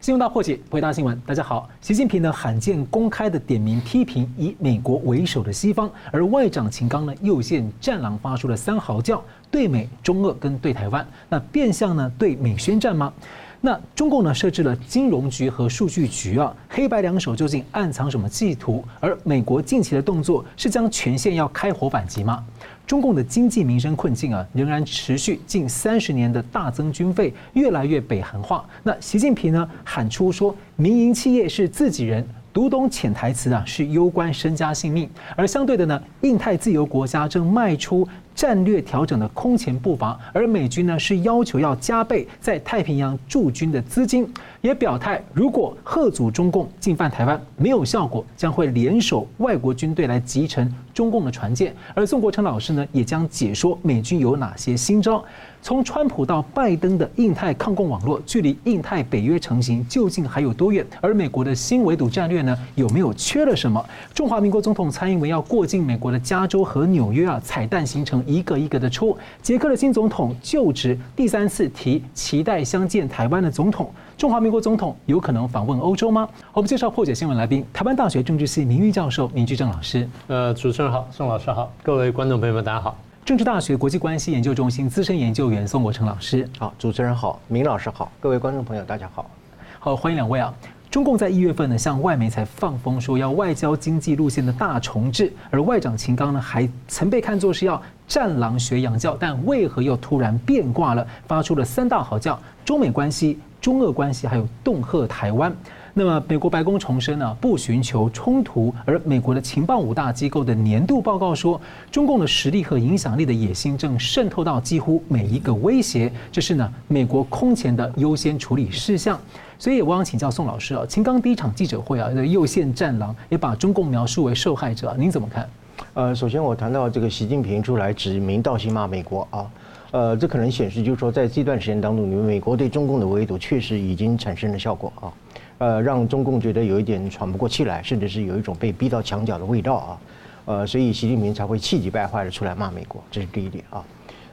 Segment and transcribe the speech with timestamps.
[0.00, 0.18] 新闻。
[0.18, 1.20] 大破解，回答新闻。
[1.26, 13.12] 大家好，习近平呢罕见公开的点名批评以美国为首的西方，而外长秦刚呢又现战狼发出了三嚎叫，对美、中俄跟对台湾，那变相呢对美宣战吗？
[13.60, 18.84] 那中共呢设置了金融局和数据局啊，黑白两手究竟暗藏什么企图？
[19.00, 22.44] 而美国近期的动作是将全线要开火反击吗？
[22.88, 28.66] 中共的经济民生困境啊，仍然持续近三十年的大增军费，越来越北韩化。
[28.82, 32.26] 那习近平呢喊出说，民营企业是自己人，
[32.58, 35.08] 读懂潜台词啊，是攸关身家性命。
[35.36, 38.04] 而相对的呢，印太自由国家正迈出。
[38.34, 51.74] 战略调整的空前步伐，而美军呢是要求要加倍在太平洋驻军的资金，也表态如果吓阻中共进犯台湾没有效果，将会联手外国军队来击沉中共的船舰。
[51.94, 55.24] 而宋国成老师呢也将解说美军有哪些新招。
[55.60, 60.86] 从川普到拜登的印太抗共网络，距离印太北约成型究竟还有多远？
[61.00, 63.84] 而美国的新围堵战略呢有没有缺了什么？
[64.14, 68.22] 中华民国总统蔡英文要过境美国的加州和纽约啊，彩蛋行程。
[68.26, 76.28] 一个一个的出，捷克的新总统就职第三次提期待相见台湾的总统，中华民国总统有可能访问欧洲吗？
[76.52, 80.08] 我们介绍破解新闻来宾，台湾大学政治系名誉教授林居正老师。
[80.26, 82.96] 呃，主持人好，宋老师好，各位观众朋友们大家好。
[83.28, 86.48] 政治大学国际关系研究中心资深研究员宋国成老师。
[86.58, 89.30] 好，主持人好，明老师好，各位观众朋友大家好。
[89.78, 90.50] 好，欢迎两位啊。
[90.90, 105.54] 中共在一月份呢，向外媒才放风说要外交经济路线的大重置，而外长秦刚呢，还曾被看作是要战狼学洋教，但为何又突然变卦了，发出了三大嚎叫中美关系、中俄关系，还有恫吓台湾。
[105.98, 111.60] 那么美国白宫重申呢，不寻求冲突，而美国的情报五大机构的年度报告说，
[111.90, 119.18] 中共的实力和影响力的野心正渗透到几乎每一个威胁，这是呢美国空前的优先处理事项。
[119.58, 125.48] 所以我想请教宋老师啊，秦刚第一场记者会啊，的右线战狼，也把中共描述为受害者，您怎么看？
[125.94, 129.50] 呃，首先我谈到这个习近平出来指名道姓骂美国啊，
[129.90, 135.10] 呃，这可能显示就是说，在这段时间当中，你们美国对中共的围堵确实已经产生了效果啊，
[135.58, 139.98] 呃，让中共觉得有一点喘不过气来，甚至是有一种被逼到墙角的味道啊，
[140.44, 143.84] 呃，所以习近平才会气急败坏的出来骂美国，这是第一点啊。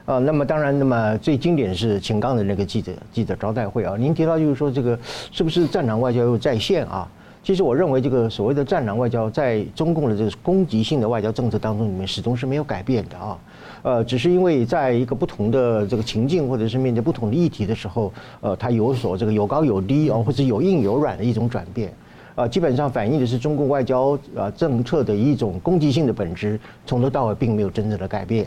[0.06, 3.96] 啊，那么当然，那么最经典的是秦刚的那个记者记者招待会啊。
[3.98, 4.96] 您提到就是说这个
[5.32, 7.08] 是不是战狼外交又再现啊？
[7.42, 13.36] 其实我认为这个所谓的战狼外交，在中共的这个攻击性的外交政策当中里面，始终是没有改变的啊。
[13.86, 21.92] 呃，只是因为在一个不同的这个情境，或者是面对不同的议题的时候，呃，它有所这个有高有低啊，或者有硬有软的一种转变。
[22.34, 28.44] 啊，基本上反映的是中共外交呃政策的一种攻击性的本质，从头到尾并没有真正的改变。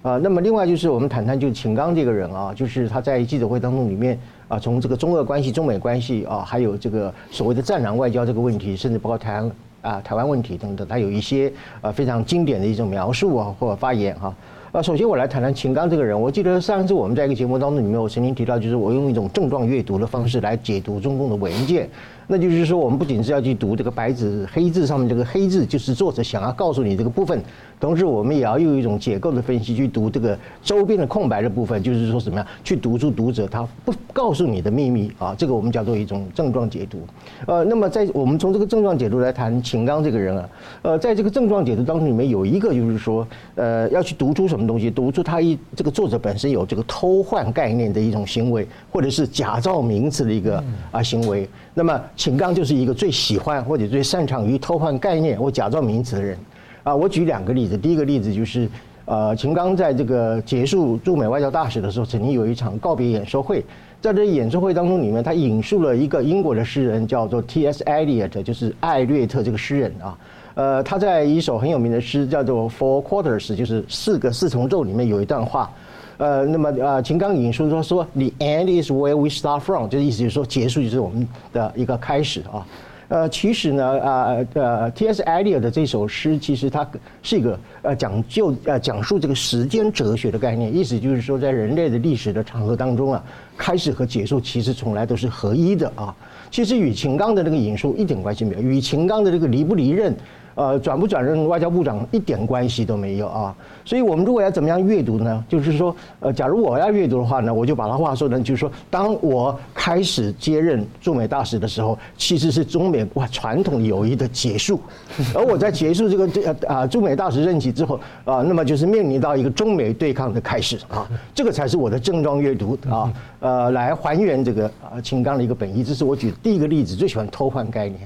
[0.00, 14.34] 啊，那么另外就是我们谈谈，就是秦刚这个人啊，就是他在记者会当中里面啊，从这个中俄关系、中美关系啊，还有这个所谓的战狼外交这个问题，甚至包括台湾啊、台湾问题等等，他有一些啊非常经典的一种描述啊或发言哈。
[14.82, 16.20] 首先我来谈谈秦刚这个人。
[16.20, 21.88] 我记得上次我们在一个节目当中里面，我曾经提到，就是我用一种症状阅读的方式来解读中共的文件。
[22.26, 27.38] 那就是说，我们不仅是要去读这个白纸黑字上面这个黑字，就是作者想要告诉你这个部分，
[27.78, 37.02] 同时我们也要用一种结构的分析去读这个周边的空白的部分，就是说什么样去读出读者他不告诉你的秘密啊，这个我们叫做一种症状解读。
[37.46, 40.48] 呃，那么在我们从这个症状解读来谈秦刚这个人啊，
[40.80, 52.00] 呃，在这个症状解读当中里面有一个就是说，呃，要去读出什么东西，读出他一这个作者本身有这个偷换概念的一种行为，或者是假造名词的一个啊行为，那么。
[52.16, 56.38] 秦刚就是一个最喜欢或者最擅长于偷换概念或假造名词的人，
[56.84, 57.76] 啊，我举两个例子。
[57.76, 58.68] 第一个例子就是，
[59.04, 63.64] 呃，秦刚在这个结束驻美外交大使的时候，曾经有一场告别演说会，
[64.00, 67.82] 在这演说会当中里面，他引述了一个英国的诗人，叫做 T.S.
[67.84, 70.18] Eliot，就是艾略特这个诗人啊，
[70.54, 75.68] 呃，他在一首很有名的诗叫做 Four Quarters，就是四个四重奏里面有一段话。
[76.16, 82.66] 呃，那么呃，秦刚引述说说，The end is where we start from，就是意思就是说，结束就是我们的一个开始啊。
[83.08, 85.22] 呃，其实呢，啊呃，T.S.
[85.24, 86.88] Eliot 的这首诗，其实它
[87.22, 93.22] 是一个呃讲究呃讲述这个时间哲学的概念，意思就是说，在人类的历史的长河当中啊，
[93.58, 96.14] 开始和结束其实从来都是合一的啊。
[96.50, 100.14] 其实与秦刚的那个引述一点关系没有，与秦刚的这个离不离任。
[100.54, 103.54] 呃，转不转任外交部长一点关系都没有啊。
[103.84, 105.44] 所以我们如果要怎么样阅读呢？
[105.48, 114.80] 就是说，呃，假如我要阅读的话呢，我就把他话说成，就是说，当我开始接任驻美大使的时候，其实是中美哇传统友谊的结束。
[115.34, 125.84] 而我在结束这个这啊驻美大使任期之后啊，那么就是面临到一个中美对抗的开始啊，这个才是我的正装阅读啊，呃，来还原这个啊秦刚的一个本意。
[125.84, 128.00] 这是我举的第一个例子，最喜欢偷换概念。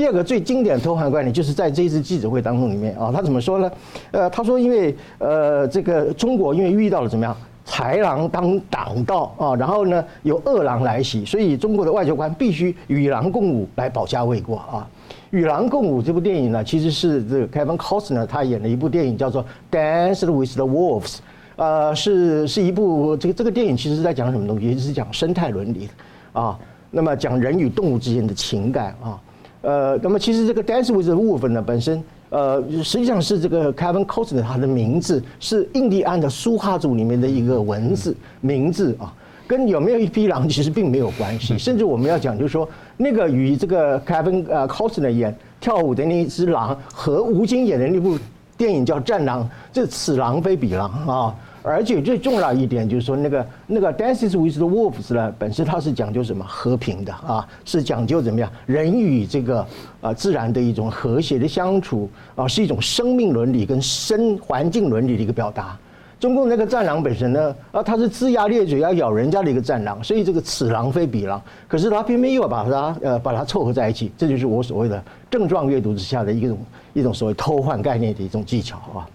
[0.00, 3.70] 第二个最经典的偷换观点，就是在这一次记者会当中里面啊，他怎么说呢？
[4.12, 7.36] 呃，他说因为呃这个中国因为遇到了怎么样
[7.66, 14.88] 豺狼当挡道啊，然后呢有恶狼来袭，所以中国的外交官必须与狼共舞来保家卫国啊。
[15.32, 21.18] 与狼共舞这部电影呢，其实是这个 Kevin Costner 他演了一部电影叫做 Dance with the Wolves，
[21.56, 24.78] 呃，是是一部这个这个电影其实是在讲什么东西？
[24.78, 25.90] 是讲生态伦理
[26.32, 26.58] 啊，
[26.90, 29.20] 那么讲人与动物之间的情感啊。
[29.62, 39.12] 呃，那么其实这个 Dance with the Wolf 呢，本身呃，实际上是这个 Kevin Costner 他的名字是印第安的苏哈族里面的一个文字名字啊，
[39.46, 41.56] 跟有没有一匹狼其实并没有关系。
[41.58, 48.18] 甚至我们要讲，就是说那个与这个 Kevin 呃 Costner 演跳舞的那一只狼，和吴京演的那部
[48.56, 51.34] 电影叫《战狼》，这此狼非彼狼啊。
[51.62, 59.66] 而且最重要一点就是说，那个那个 Dances with the Wolves 呢，本身它是讲究什么和平的啊，是讲究怎么样人与这个
[60.00, 65.76] 啊自然的一种和谐的相处啊，是一种生命伦理跟生环境伦理的一个表达。
[66.18, 76.58] 中共那个战狼本身呢，啊，它是龇牙咧嘴要咬人家的一个战狼，所以这个此狼非彼狼，可是他偏偏又要把它呃把它凑合在一起，这就是我所谓的症状阅读之下的一种
[76.92, 79.08] 一种所谓偷换概念的一种技巧啊。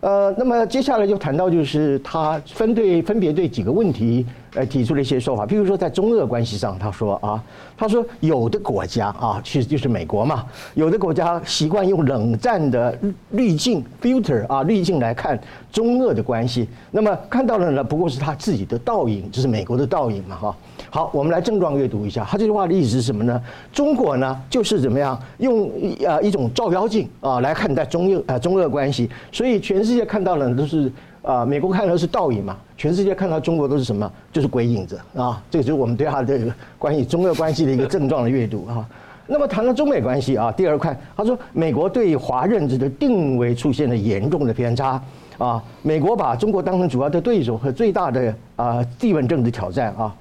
[0.00, 4.24] 呃，那么接下来就谈到，就是他分对分别对几个问题，
[4.54, 5.46] 呃，提出了一些说法。
[5.46, 7.42] 譬如说，在中俄关系上，他说啊，
[7.76, 10.44] 他说有的国家啊，其实就是美国嘛，
[10.74, 12.96] 有的国家习惯用冷战的
[13.30, 15.38] 滤镜 filter 啊滤镜来看
[15.70, 20.56] 中俄的关系，那么看到了呢，不过是他自己的倒影，就是美国的倒影嘛，哈。
[20.92, 23.40] 好，我们来症状阅读一下，他这句话的意思是什么呢？
[23.72, 25.70] 中国呢，就是怎么样用
[26.04, 30.90] 呃一种照妖镜啊来看待中俄呃中俄关系，所以全世界看到的都是
[31.22, 34.10] 啊，美国看到的是倒影嘛，全世界看到中国都是什么？
[34.32, 38.88] 就是鬼影子啊，这个就是我们对他的关于中俄关系的一个症状的阅读啊。
[39.26, 45.00] 那么谈到中美关系啊，第二块，他说美国对华认知的定位出现了严重的偏差
[45.38, 50.14] 啊，美国把中国当成主要的对手和最大的啊地缘政治挑战啊。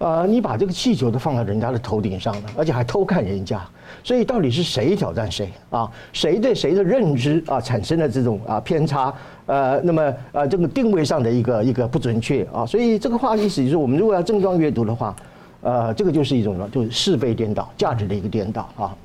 [0.00, 3.60] 呃，你把这个气球都放在人家的头顶上了，而且还偷看人家，
[4.02, 5.86] 所以到底是谁挑战谁啊？
[6.10, 9.12] 谁对谁的认知啊产生了这种啊偏差？
[9.44, 15.14] 呃，那么呃这个定位上的一个一个不准确啊，所以这个话的意思就是，我们如果要症状阅读的话，
[15.60, 18.96] 呃，这个就是一种呢，就是是非颠倒，价值的一个颠倒啊。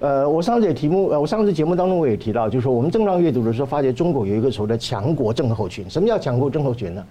[0.00, 5.88] 呃，我上次也题目，呃，我上次节目当中我也提到，就是说我们症状阅读的时候，发现中国有一个所谓的强国症候群。
[5.88, 7.02] 什么叫强国症候群呢？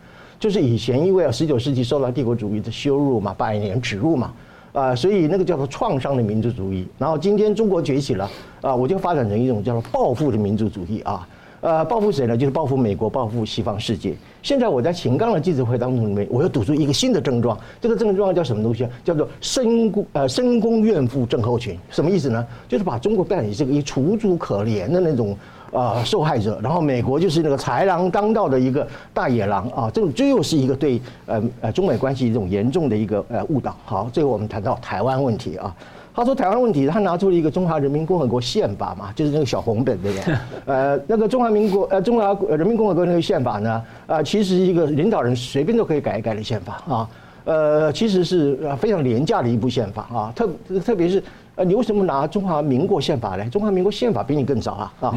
[0.43, 4.33] 就是以前因为啊，十九世纪受到帝国主义的羞辱嘛，百年耻辱嘛，
[4.73, 6.85] 啊，所以那个叫做创伤的民族主义。
[6.97, 8.29] 然后今天中国崛起了，
[8.59, 11.25] 啊，我就发展成一种叫做报复的民族主义啊，
[11.61, 12.35] 呃，报复谁呢？
[12.35, 14.13] 就是报复美国，报复西方世界。
[14.41, 18.89] 现在我在秦刚的记者会当中里面，我又读出一个新的症状，这个症状叫什么东西啊？
[19.01, 21.79] 叫做深宫呃深宫怨妇症候群。
[21.89, 22.45] 什么意思呢？
[22.67, 25.37] 就是把中国扮演这个一楚楚可怜的那种。
[25.73, 33.75] 啊、呃，受害者，然后美国就是那个豺狼当道的一个大野狼啊，这种这又是一个对呃呃中美关系一种严重的一个呃误导。
[33.83, 35.75] 好，最后我们谈到台湾问题啊，
[36.13, 40.35] 他说台湾问题，他拿出了一个中华人民共和国宪法嘛，就是那个小红本对不对？
[40.67, 43.83] 呃，那个中华民国呃中华人民共和国那个宪法呢，啊、
[44.17, 47.09] 呃，其实一个领导人随便都可以改一改的宪法啊，
[47.45, 50.47] 呃，其实是非常廉价的一部宪法啊，特
[50.85, 51.23] 特别是
[51.55, 53.49] 呃，你为什么拿中华民国宪法来？
[53.49, 55.15] 中华民国宪法比你更早啊啊。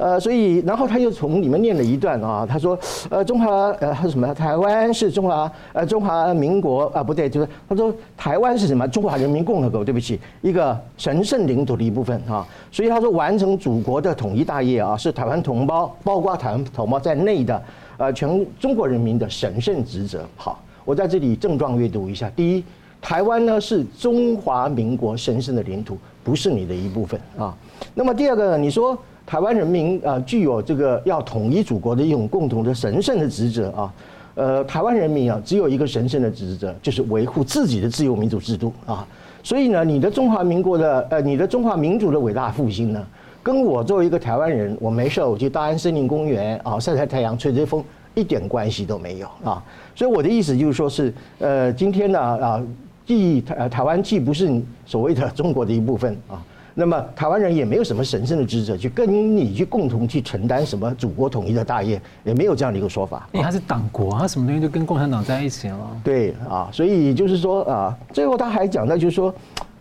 [0.00, 2.78] 呃，所以，然后他又从里面念了一段啊，他说，
[3.10, 4.34] 呃，中华呃还是什么？
[4.34, 8.88] 台湾是中华呃中华民国啊，不对，就是他说台湾是什么？
[8.88, 12.48] 中华人民共和国，对不起，一个神圣领土的一部分啊。
[12.72, 17.62] 所以他说，完成祖国的统一大业啊，是台湾同胞，包括台湾同胞在内的
[17.98, 20.24] 呃全中国人民的神圣职责。
[20.34, 22.30] 好，我在这里症状阅读一下。
[22.30, 22.64] 第一，
[23.02, 27.54] 台湾呢是中华民国神圣的领土，不是你的一部分啊。
[27.92, 28.96] 那么第二个，你说。
[29.30, 33.94] 台湾人民啊，具有这个要统一祖国的一种共同的神圣的职责啊。
[34.34, 39.06] 呃，台湾人民啊，只有一个神圣的职责，就是维护自己的自由民主制度啊。
[39.40, 43.06] 所以呢，你的中华民国的呃，你的中华民族的伟大复兴呢，
[43.40, 47.84] 跟我作为一个台湾人，我没事，我去大安森林公园啊，晒晒太阳，吹吹风，
[48.16, 49.62] 一点关系都没有啊。
[49.94, 52.60] 所以我的意思就是说是，呃，今天呢啊，
[53.06, 56.42] 既台台湾既不是所谓的中国的一部分啊。
[56.74, 63.28] 那么台湾人也没有什么神圣的职责去跟你去共同去承担什么祖国统一的大业，也没有这样的一个说法。
[63.32, 65.78] 因为他是党国，他什么东西都跟共产党在一起了。
[66.02, 69.34] 对啊，所以就是说啊，最后他还讲到就是说。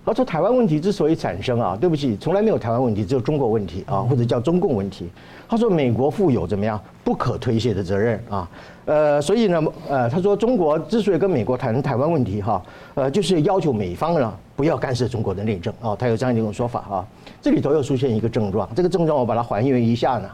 [0.10, 5.08] 他说：“台湾问题之所以产生啊，对不起，从来没有台湾问题，只有中国问题啊，或者叫中共问题。”
[5.48, 8.50] 他说：“美国负有怎么样不可推卸的责任啊，
[8.86, 12.62] 呃，所以呢，呃，他说中国之所以跟美国谈台湾问题哈，
[12.96, 17.06] 呃，就是要求美方呢不要干涉中国的内政啊，他有这样一种说法啊。
[17.39, 20.30] 这里头又出现一个症状，这个症状我把它还原一下呢”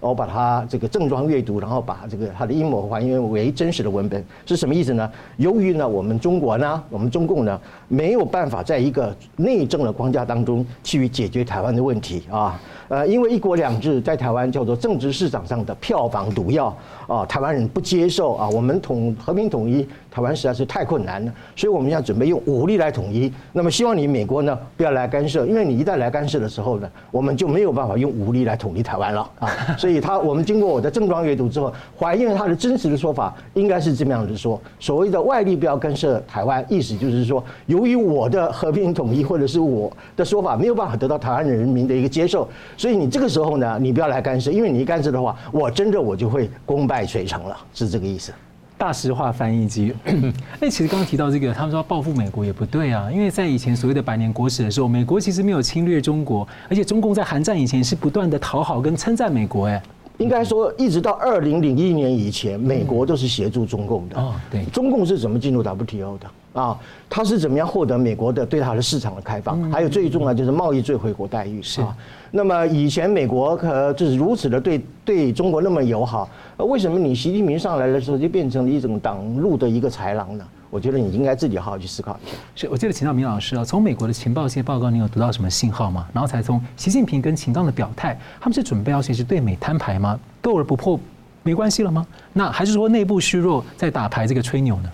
[0.00, 5.10] 我把它这个正装阅读，然后把这个它的阴谋还原为真实的文本，是什么意思呢？
[5.36, 12.60] 由于呢，我们中国呢，我们中共呢，没有办法在一个内政的框架当中去解决台湾的问题啊。
[12.88, 16.76] 呃，因为一国两制在台湾叫做政治市场上的票房毒药
[17.06, 23.32] 啊，台湾人不接受啊，我们统和平统一台湾实在是太困难了，所以我们要准备用武力来统一。
[23.52, 29.50] 那么希望你美国呢不要来干涉，因为你一旦来干涉的时候呢，我们就没有办法用武力来统一台湾了啊。
[29.76, 42.48] 所以他我们经过我的正装阅读之后，还原他的真实的说法，应该是这么样子说：所谓的外力不要干涉台湾，意思就是说，由于我的和平统一或者是我的说法没有办法得到台湾人民的一个接受。
[42.76, 48.32] 所以你这个时候呢，你不要来干涉，因为你一干涉的话，我真的我就会功败垂成了，是这个意思。
[48.78, 49.94] 大实话翻译机。
[50.60, 59.82] 那其实刚刚提到这个，他们说报复美国也不对啊，因为在以前所谓的百年国史的时候，美国其实没有侵略中国，而且中共在韩战以前是不断的讨好跟称赞美国，哎。
[60.18, 64.18] 应该说，一直到二零零一年以前，美国都是协助中共的。
[64.18, 64.64] 哦，对。
[64.66, 66.60] 中共是怎么进入 WTO 的？
[66.60, 66.78] 啊，
[67.10, 69.70] 他是怎么样获得美国的对他的市场的开放？
[69.70, 71.60] 还有最重要就是贸易最惠国待遇。
[71.62, 71.94] 是啊。
[72.30, 80.46] 那么以前美国可就是如此的对对中国那么友好，为什么你习近平上来的时候就变成了一种挡路的一个豺狼呢？
[80.76, 82.36] 我觉得你应该自己好好去思考一下。
[82.54, 86.06] 是，我记得秦道明老师啊，从美国的情报线报告，你有读到什么信号吗？
[86.12, 90.20] 然后才从习近平跟秦刚的表态，他们是准备要随时对美摊牌吗？
[90.42, 91.00] 斗而不破
[91.42, 92.06] 没关系了吗？
[92.34, 94.90] 那还是说内部虚弱在打牌这个吹牛呢？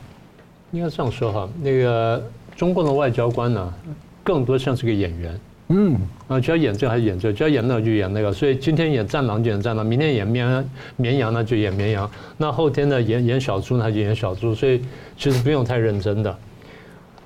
[0.70, 2.22] 应该这样说哈，那个
[2.54, 3.74] 中共的外交官呢，
[4.22, 5.36] 更多像是个演员。
[5.75, 5.97] 嗯，
[6.29, 14.83] 啊，就要演这个还是演这个，就要演那个就演那个，所以今天演战狼就演战狼，明天演绵绵羊呢就演绵羊，那后天呢演演小猪呢就演小猪，所以
[15.17, 16.37] 其实不用太认真的。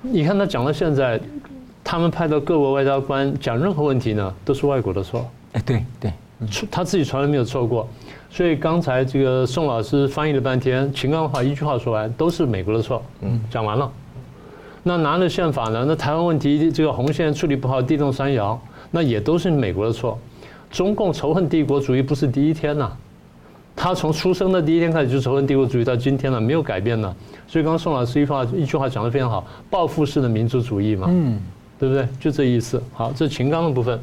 [0.01, 1.19] 你看他讲到现在，
[1.83, 5.29] 他们派到各国外交官讲任何问题呢，都是外国的错。
[5.51, 6.13] 哎，对对，
[6.71, 7.85] 他自己从来没有错过。
[8.29, 13.03] 所以刚才这个宋老师翻译了半天，秦刚的话一句话说完，都是美国的错。
[13.21, 13.91] 嗯，讲完了。
[14.87, 15.83] 那拿了宪法呢？
[15.85, 20.17] 那台湾问题这个红线处理不好，地动山摇，那也都是美国的错。
[20.71, 22.91] 中共仇恨帝国主义不是第一天呐，
[23.75, 27.13] 他从出生的第一天开始就仇恨帝国主义到今天了，没有改变呢。
[27.47, 31.39] 所以刚刚宋老师一句话一句话讲得非常好，报复式的民族主义嘛，嗯，
[31.77, 32.07] 对不对？
[32.19, 32.81] 就这意思。
[32.93, 33.99] 好，这秦刚的部分，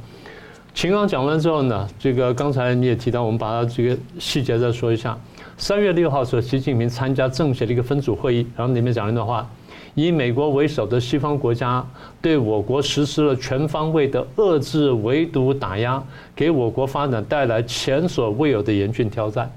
[0.74, 5.18] 秦刚讲完之后呢，这个刚才你也提到，我们把它这个细节再说一下。
[5.56, 9.48] 三月六号的时候，习近平参加政协的一个分组会议，然后里面讲了一段话。
[9.94, 11.84] 以美国为首的西方国家
[12.20, 16.02] 对我国实施了全方位的遏制、围堵、打压，
[16.34, 19.50] 给我国发展带来前所未有的严峻挑战。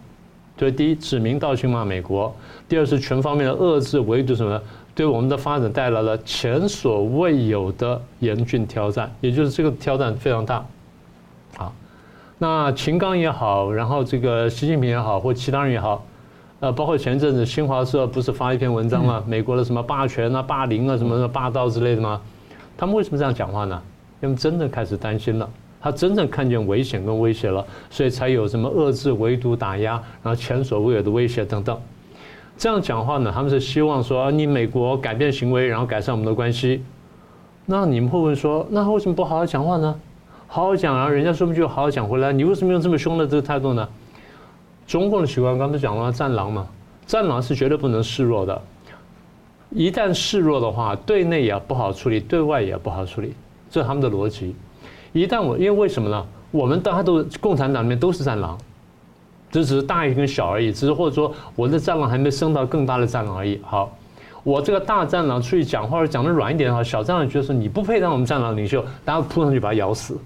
[0.59, 2.31] 所以，第一，指名道姓骂美国；
[2.67, 4.59] 第二，是全方面的遏制、围堵什么，
[4.95, 9.11] 对我们的发展带来了前所未有的严峻挑战。
[9.21, 10.65] 也就是这个挑战非常大。
[11.55, 11.73] 好，
[12.39, 16.03] 那秦刚也好，然后这个习近平也好，或其他人也好。
[16.59, 19.23] 呃，包括前一阵子新华社不是发一篇文章吗？
[19.27, 22.19] 美国的什么霸权啊、霸凌啊、什么的霸道之类的吗？
[22.75, 23.79] 他们为什么这样讲话呢？
[24.21, 25.47] 因为真的开始担心了，
[25.79, 31.79] 他真正看见危险跟威胁了，所以才有什么遏制、围堵、打压，然后前所未有的威胁等等。
[32.57, 36.83] 这样讲话呢，他们是希望说你美国改变行为，然后改善我们的关系。
[37.67, 39.93] 那你们会问说，那为什么不好好讲话呢？
[40.47, 43.87] 好好讲啊，人家说不定就好好讲回来，你为什么用这么凶的这个态度呢？
[44.87, 46.65] 中共的习惯，刚才讲了战狼嘛，
[47.05, 48.61] 战狼是绝对不能示弱的。
[49.69, 53.33] 一旦示弱的话，对内也不好处理，对外也不好处理，
[53.69, 54.55] 这是他们的逻辑。
[55.11, 56.25] 一旦我，因为为什么呢？
[56.51, 58.57] 我们大家都共产党里面都是战狼，
[59.51, 63.59] 这只是大一跟小而已，只是或者说我的战狼还没升到更大的战狼而已。
[63.65, 63.91] 好，
[64.43, 70.17] 我这个大战狼出去讲话，讲的软一点的话，小战狼觉得说你不配当我们战狼领袖，大家扑上去把他咬死。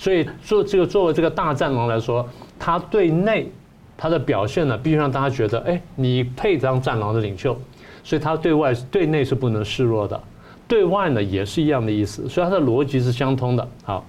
[0.00, 2.26] 所以做这个作为这个大战狼来说。
[2.62, 3.50] 他对内，
[3.96, 7.58] 他的表现呢，必须让大家觉得，哎，你配当战狼的领袖，
[8.04, 10.22] 所以他对外对内是不能示弱的，
[10.68, 13.66] 对外呢也是一样的意思，所以他的逻辑是相通的。
[13.82, 14.04] 好，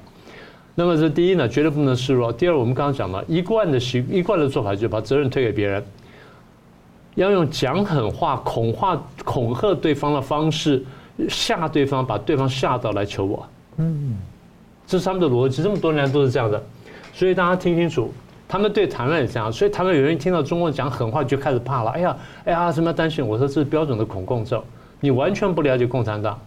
[0.76, 2.32] 那么这第一呢，绝对不能示弱。
[2.32, 5.82] 第二，我们刚刚讲了，一贯的习一贯的做法就是把责任推给别人，
[7.16, 10.84] 要用讲狠话、恐吓、恐吓对方的方式
[11.30, 13.48] 吓对方，把对方吓到来求我。
[13.78, 14.18] 嗯。
[14.92, 16.62] 这是他们的逻辑，这么多年都是这样的。
[17.14, 18.12] 所以大家听清楚，
[18.46, 19.50] 他们对台湾也这样。
[19.50, 21.92] 所以台湾有人听到中共讲狠话就开始怕了。
[21.92, 23.26] 哎呀，哎呀，什么担心？
[23.26, 24.62] 我说这是标准的恐共症。
[25.00, 26.38] 你完全不了解共产党。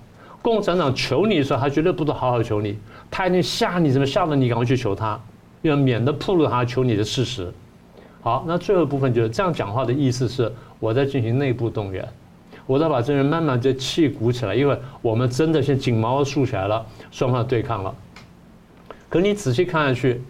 [0.42, 2.78] 共产党求你的时候，他绝对不能好好求你，
[3.10, 5.18] 他一定吓你，怎么吓得你赶快去求他，
[5.62, 7.50] 要免得暴露他求你的事实。
[8.20, 12.06] 好，那最后一部分就是这样讲话的意思是，我在进行内部动员，
[12.66, 17.94] 我在把这人慢慢的气鼓起来，因为我们真的现紧毛竖起来了，双方对抗了。
[19.14, 20.20] 可你仔细看下去，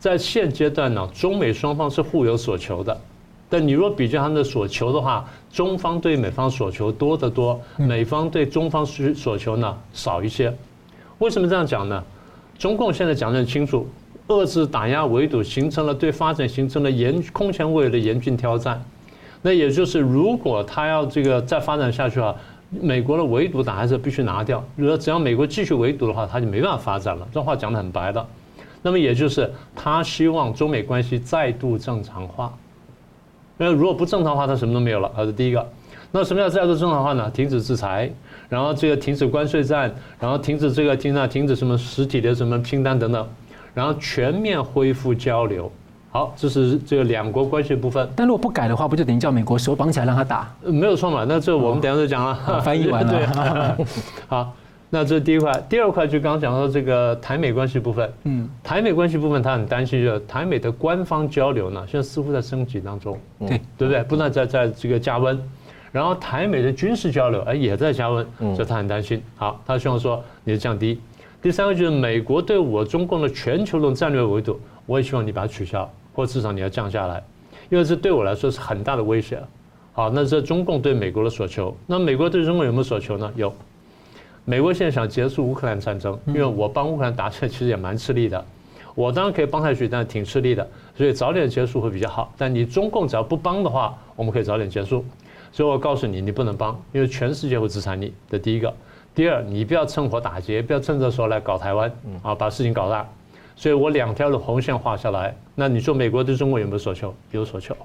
[0.00, 3.00] 在现阶段呢，中美双方是互有所求的。
[3.48, 10.52] 但你若比较他们的所求的话，中方对美方所求多得多，美方对中方需所求呢少一些。
[11.20, 12.02] 为什么这样讲呢？
[12.58, 13.86] 中共现在讲得很清楚，
[14.26, 18.84] 遏制、打压、围堵，形成了对发展形成了严空前未有的严峻挑战。
[19.40, 22.34] 那也就是，如果他要这个再发展下去啊，
[22.80, 24.64] 美国的围堵打还是必须拿掉。
[24.76, 27.28] 如果只要美国继续围堵的话，他就没办法发展了。
[27.32, 28.26] 这话讲得很白的。
[28.80, 32.52] 那么也就是，他希望中美关系再度正常化。
[33.58, 35.12] 那如果不正常化，它什么都没有了。
[35.16, 35.64] 这，是第一个。
[36.10, 37.30] 那什么叫再度正常化呢？
[37.30, 38.10] 停止制裁，
[38.48, 43.28] 然后这个停止关税战，然后停止这个停啊，停止什么实体的什么清单等等，
[43.72, 45.70] 然后全面恢复交流。
[46.12, 48.08] 好，这是这个两国关系的部分。
[48.14, 50.54] 但如果不改的话，不就等于叫美国手绑起来让他打？
[50.62, 51.24] 没有错嘛。
[51.26, 52.38] 那这我们等下再讲了。
[52.46, 53.74] 哦、 翻译完了。
[53.76, 53.86] 对。
[54.28, 54.52] 好。
[54.94, 58.12] 那这是第一块，第二块就刚刚讲到这个台美关系部分。
[58.24, 64.02] 嗯，台美关系部分，他很担心，就是台美的官方交流呢，现在似乎在升级当中，对对不对？
[64.02, 65.42] 不断在在这个加温，
[65.92, 69.22] 然后台美的军事交流哎也在加温，所以他很担心。
[69.34, 71.00] 好，他希望说你降低。
[71.40, 77.22] 第三个就是美国对我中共的全球的战略维度，我也希望你把它取消，或至少你要降下来，
[77.70, 79.42] 因为这对我来说是很大的威胁。
[79.92, 83.30] 好，那这中共对美国的所求，那美国对中国有没有所求呢？
[83.36, 83.52] 有。
[84.44, 88.44] 美国现在想结束乌克兰战争，因为我帮乌克兰打起来其实也蛮吃力的，
[88.94, 90.66] 我当然可以帮下去，但是挺吃力的，
[90.96, 92.34] 所以早点结束会比较好。
[92.36, 95.04] 但你中共只要不帮的话，我们可以早点结束。
[95.52, 98.12] 所以我告诉你，你不能帮，因为全世界会制裁你。
[98.30, 98.74] 这第一个，
[99.14, 101.92] 第二，你不要趁火打劫，不要趁这时候来搞台湾，
[102.22, 103.06] 啊，把事情搞大。
[103.56, 105.34] 所以我两条的红线画下来。
[105.54, 107.14] 那你说美国对中国有没有所求？
[107.30, 107.76] 有所求，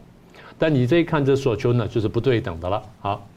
[0.57, 2.81] 但你这一看这所求呢，就是不对等的了。
[2.99, 3.27] 好。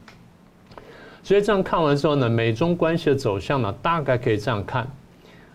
[1.23, 4.87] 所以这样看完之后呢，美中关系的走向呢，大概可以这样看。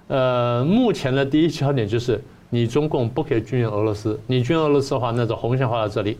[0.07, 6.17] 呃，目前的第一焦点就是，你中共不可以军援俄罗斯，你军援俄罗斯的话，那就红线画到这里。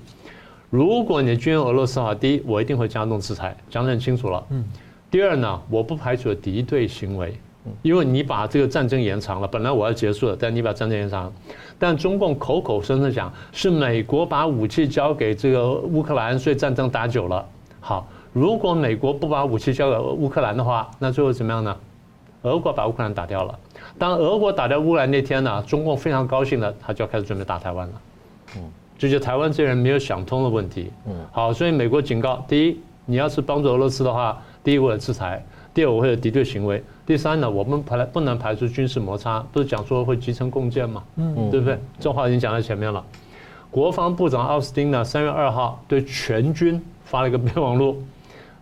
[0.69, 4.45] 如果你军援俄罗斯的话，第一，我一定会加重制裁，讲得很清楚了。
[4.51, 4.65] 嗯。
[5.09, 7.39] 第二呢，我不排除敌对行为，
[7.83, 11.33] 因为你把这个战争延长了，本来我要结束了，但你把战争延长，
[11.79, 17.47] 但中共口口声声讲是美国把武器交给这个乌克兰，所以战争打久了。
[17.81, 18.07] 好。
[18.33, 21.75] 如果美国不把武器交给乌克兰的话，那最后怎么样呢？
[22.43, 23.59] 俄国把乌克兰打掉了。
[23.99, 27.95] 当俄国打掉乌克兰那天呢，中共非常高兴的，他就要开始准备打台湾了。
[28.57, 30.91] 嗯，这就觉得台湾这些人没有想通的问题。
[31.07, 35.39] 嗯，好，所以美国警告：第一，你要是帮助俄罗斯的话，第一我有制裁；
[35.73, 41.05] 第二我会有敌对行为；第三呢，我们排不能排除军事摩擦，不是讲说会集成共建吗？
[41.15, 41.79] 嗯，对不对？
[42.01, 43.05] 这话已经讲在前面了。
[43.71, 48.03] 国防部长奥斯汀呢，三月二号对全军发了一个备忘录。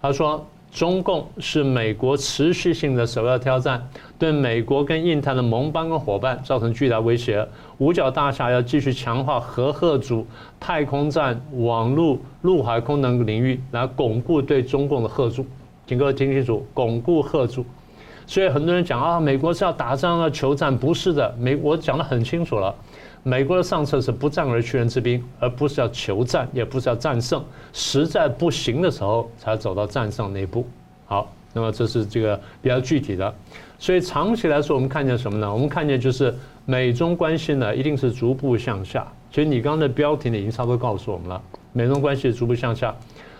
[0.02, 3.82] 他说：“中共是美国持续性的首要挑战，
[4.18, 7.46] 对美国跟印太的盟邦跟伙伴造成巨大威胁。
[7.78, 10.26] 五角大厦要继续强化核吓阻、
[10.60, 15.46] 太空站、网络、陆海空等领域，来巩固对中共的吓阻。
[15.86, 17.64] 请各位听清楚，巩固吓阻。
[18.26, 21.34] 所以很多人讲啊，美国是要打仗要求战，不是的。
[21.38, 22.74] 美我讲得很清楚了。”
[23.26, 30.66] 美国的上策是不战而屈人之兵，而不是要求战，也不是要战胜，实在不行的时候才走到战胜那一步。
[31.06, 33.34] 好，那么这是这个比较具体的。
[33.78, 35.50] 所以长期来说，我们看见什么呢？
[35.50, 36.34] 我们看见就是
[36.66, 39.10] 美中关系呢，一定是逐步向下。
[39.30, 41.40] 其实你刚刚的标题呢，已经差不多告诉我们了，
[41.72, 42.94] 美中关系逐步向下，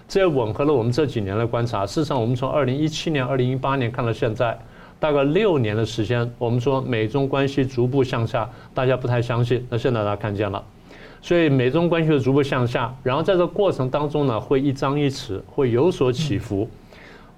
[0.09, 1.87] 这也吻合了我们这几年的观察。
[1.87, 4.59] 事实上，我们从二零一七年、二零一八年看到现在。
[4.99, 9.67] 大概六年的时间，我们说美中关系逐步向下，大家不太相信。
[9.69, 10.63] 那现在大家看见了，
[11.21, 16.69] 所以美中关系的逐步向下，然后在这个过程当中呢，会一张一弛，会有所起伏。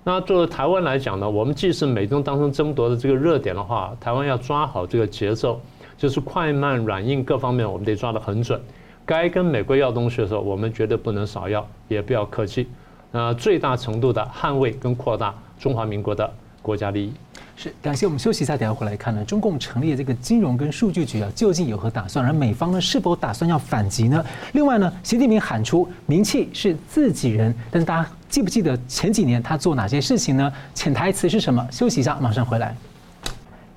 [0.04, 5.60] 那作为台湾来讲呢，我们既是美中当中争夺的这个热点的话，台湾要抓好这个节奏，
[5.98, 8.60] 就是快慢软硬各方面我们得抓得很准。
[9.04, 12.68] 该跟美国要东西的时候，我们绝对不能少要，也不要客气。
[13.10, 16.32] 那最大程度的捍卫跟扩大中华民国的
[16.66, 17.12] 国家利益。
[17.54, 19.24] 是，感谢我们休息一下，等下回来看呢。
[19.24, 22.26] 中共成立的这个金融跟数据局啊，究竟有何打算？
[22.26, 24.22] 而美方呢，是否打算要反击呢？
[24.52, 30.52] 另外呢，习近平喊出名气是自己人，但是大家记不记得前几年他做哪些事情呢？
[30.74, 31.66] 潜台词是什么？
[31.70, 32.76] 休息一下，马上回来。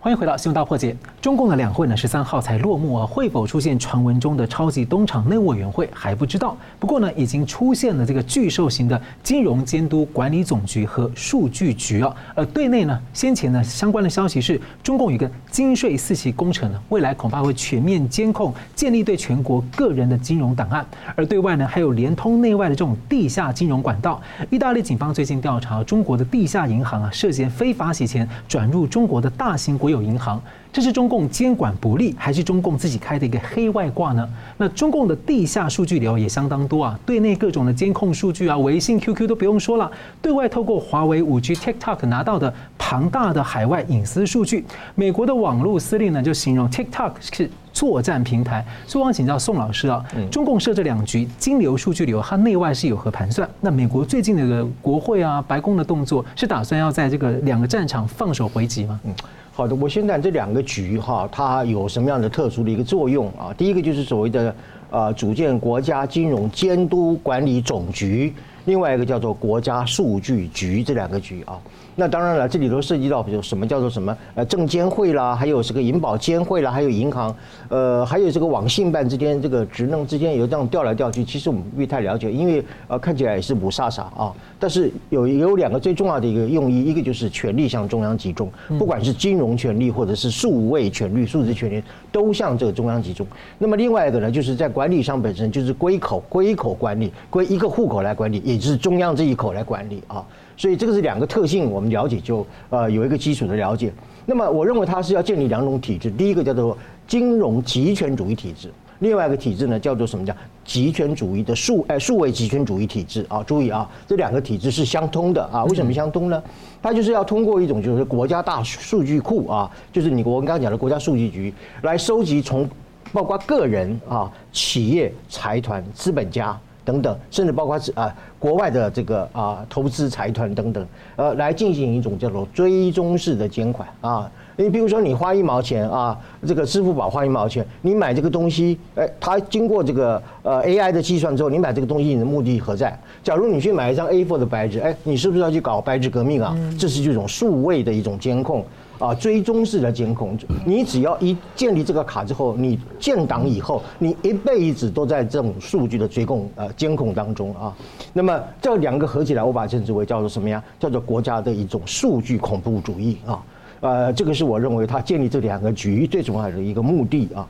[0.02, 0.94] 欢迎回到《新闻大破解》。
[1.22, 6.56] 中共的两会呢，十三号才落幕啊，会否出现传闻中的超级东厂内委员会还不知道。
[6.80, 12.16] 不过呢，已经出现了这个巨兽型的金融监督管理总局和数据局啊。
[12.34, 20.86] 而对内呢，先前呢相关的消息是，中共有个金税四期工程呢，未来恐怕会全面监控，建立对全国个人的金融档案。
[21.14, 24.22] 而对外呢，还有连通内外的这种地下金融管道。
[24.50, 30.42] 意大利警方最近调查中国的地下银行啊，涉嫌非法洗钱，转入中国的大型国有银行。
[30.72, 34.30] 这是中共监管不力，还是中共自己开的一个黑外挂呢？
[34.58, 44.64] 那中共的地下数据流也相当多啊，对内各种的监控数据啊，微信、QQ 都不用说了，对外透过华为、5G、TikTok 拿到的庞大的海外隐私数据。
[44.94, 48.64] 美国的网络司令呢，就形容 TikTok 是作战平台。
[48.86, 53.50] 所以我想请教宋老师啊，中共设这两局金流、数据流，它内外是有何盘算？
[53.60, 59.00] 那美国最近的个国会啊、白宫的动作，是打算要在这个两个战场放手回击吗？
[59.04, 59.14] 嗯。
[59.60, 63.54] 好的，我先谈这两个局哈，它有什么样的特殊的一个作用啊？
[63.58, 64.56] 第一个就是所谓的
[64.90, 71.60] 呃，组建国家金融监督管理总局，另外一个叫做国家数据局，这两个局啊。
[72.00, 77.36] 那当然了，这里头涉及到比如什么叫做什么呃证监会啦，还有这个银保监会啦，还有银行，
[77.68, 84.34] 呃，还有这个网信办之间这个职能之间有这样调来调去，其实我们不必太了解，因为呃看起来也是雾煞煞啊。
[84.58, 91.84] 但是有有两个最重要的一个用意，一个就是权力向中央集中，不管是金融权力或者是数位权力、数字权力，
[92.14, 93.28] 都向这个中央集中。
[93.58, 100.26] 那么另外一个呢，就是在管理上本身就是归口归口管理，归一个户口来管理，也就是中央这一口来管理啊。
[100.60, 103.94] 所以这个是两个特性，我们了解就呃有一个基础的了解。
[104.26, 108.70] 那么我认为它是要建立两种体制，第一个叫做金融集权主义体制，
[109.00, 113.42] 另外一个体制呢叫做什么叫集权主义的数哎数位集权主义体制啊。
[113.42, 115.64] 注意啊，这两个体制是相通的啊。
[115.64, 116.44] 为什么相通呢？
[116.82, 122.70] 它就是要通过一种就是国家大数据库啊，就是你我们刚刚讲的国家数据局来收集从
[123.14, 126.60] 包括个人啊、企业、财团、资本家。
[126.90, 130.84] 等等，甚至包括是啊国外的这个啊投资财团等等，
[131.18, 134.30] 呃，来进行一种叫做追踪式的监管啊。
[134.56, 143.00] 你比如说，你花一毛钱啊，这个支付宝花一毛钱，你买这个东西，哎，它经过这个呃 AI 的计算之后，你买这个东西，你的目的何在？
[143.24, 146.58] 假如你去买一张 A4 的白纸，哎，你是不是要去搞白纸革命啊？
[146.78, 148.66] 这是这种数位的一种监控。
[149.00, 157.74] 啊，追踪式的监控，你只要一建立这个卡之后，你建档以后，你一辈子都在这种数据的追控呃监控当中啊。
[158.12, 160.62] 那么这两个合起来，我把它称之为叫做什么呀？
[160.78, 163.42] 叫做国家的一种数据恐怖主义啊。
[163.80, 167.48] 呃，这个是我认为它建立这两个局最重要的一个目的啊。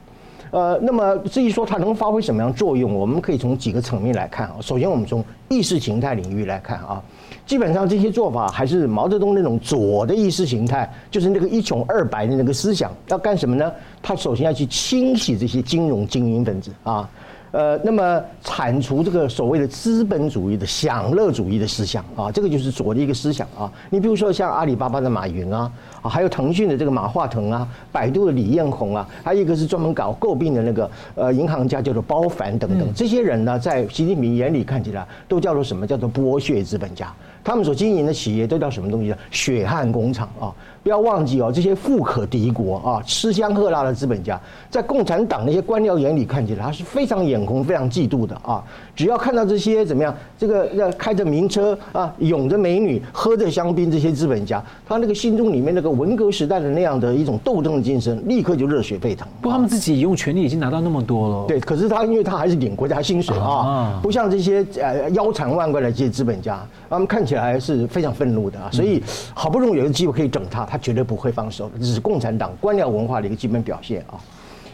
[0.51, 4.57] 呃，那么至于说它能发挥什么样作用，我们可以从几个层面来看啊。
[4.61, 7.01] 首先，我们从意识形态领域来看啊。
[7.49, 13.71] 基本上这些做法还是毛泽东那种左的意识形态，就是那个一穷二白的那个思想，要干什么呢？
[14.03, 17.09] 他首先要去清洗这些金融精英分子啊。
[17.51, 23.71] 呃，那么铲除这个所谓的资本主义的享乐主义的思想啊，这个就是左的一个思想啊。
[23.89, 35.87] 你比如说像阿里巴巴的马云啊，啊，还有腾讯的这个马化腾啊，百度的李彦宏啊，还有一个是专门搞诟病的那个呃银行家叫做包凡等等，这些人呢，在习近平眼里看起来都叫做什么？
[35.87, 37.11] 叫做剥削资本家。
[37.43, 39.17] 他们所经营的企业都叫什么东西呢？
[39.31, 40.53] 血汗工厂啊。
[40.81, 44.39] 不要忘记哦，这些富可敌国啊，吃香喝辣的资本家，
[44.69, 48.63] 在共产党那些官僚眼里看起来，他是非常眼红、非常嫉妒的啊。
[48.99, 59.25] 只要看到这些怎么样，这个要开着名车啊，拥着美女，喝着香槟，这些资本家，他那个心中里面那个文革时代的那样的一种斗争的精神，立刻就热血沸腾。
[59.39, 61.45] 不过他们自己用权力已经拿到那么多了。
[61.47, 66.59] 对，可是他因为他还是领国家薪水啊，不像这些呃腰缠万贯的这些资本家，
[66.89, 68.67] 他们看起来是非常愤怒的啊。
[68.69, 69.01] 所以
[69.33, 70.65] 好不容易有个机会可以整他。
[70.65, 74.19] 他绝对不会放手的，这是共产党官僚文化的一个基本表现啊。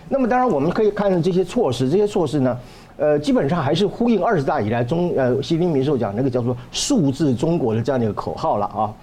[0.08, 2.56] 那么当然我们可以看这些措施，这些措施呢，
[2.98, 8.94] 呃，基本上还是呼应二十大以来中呃习近平所讲那个叫做“数字中国”的这样的一个口号了啊。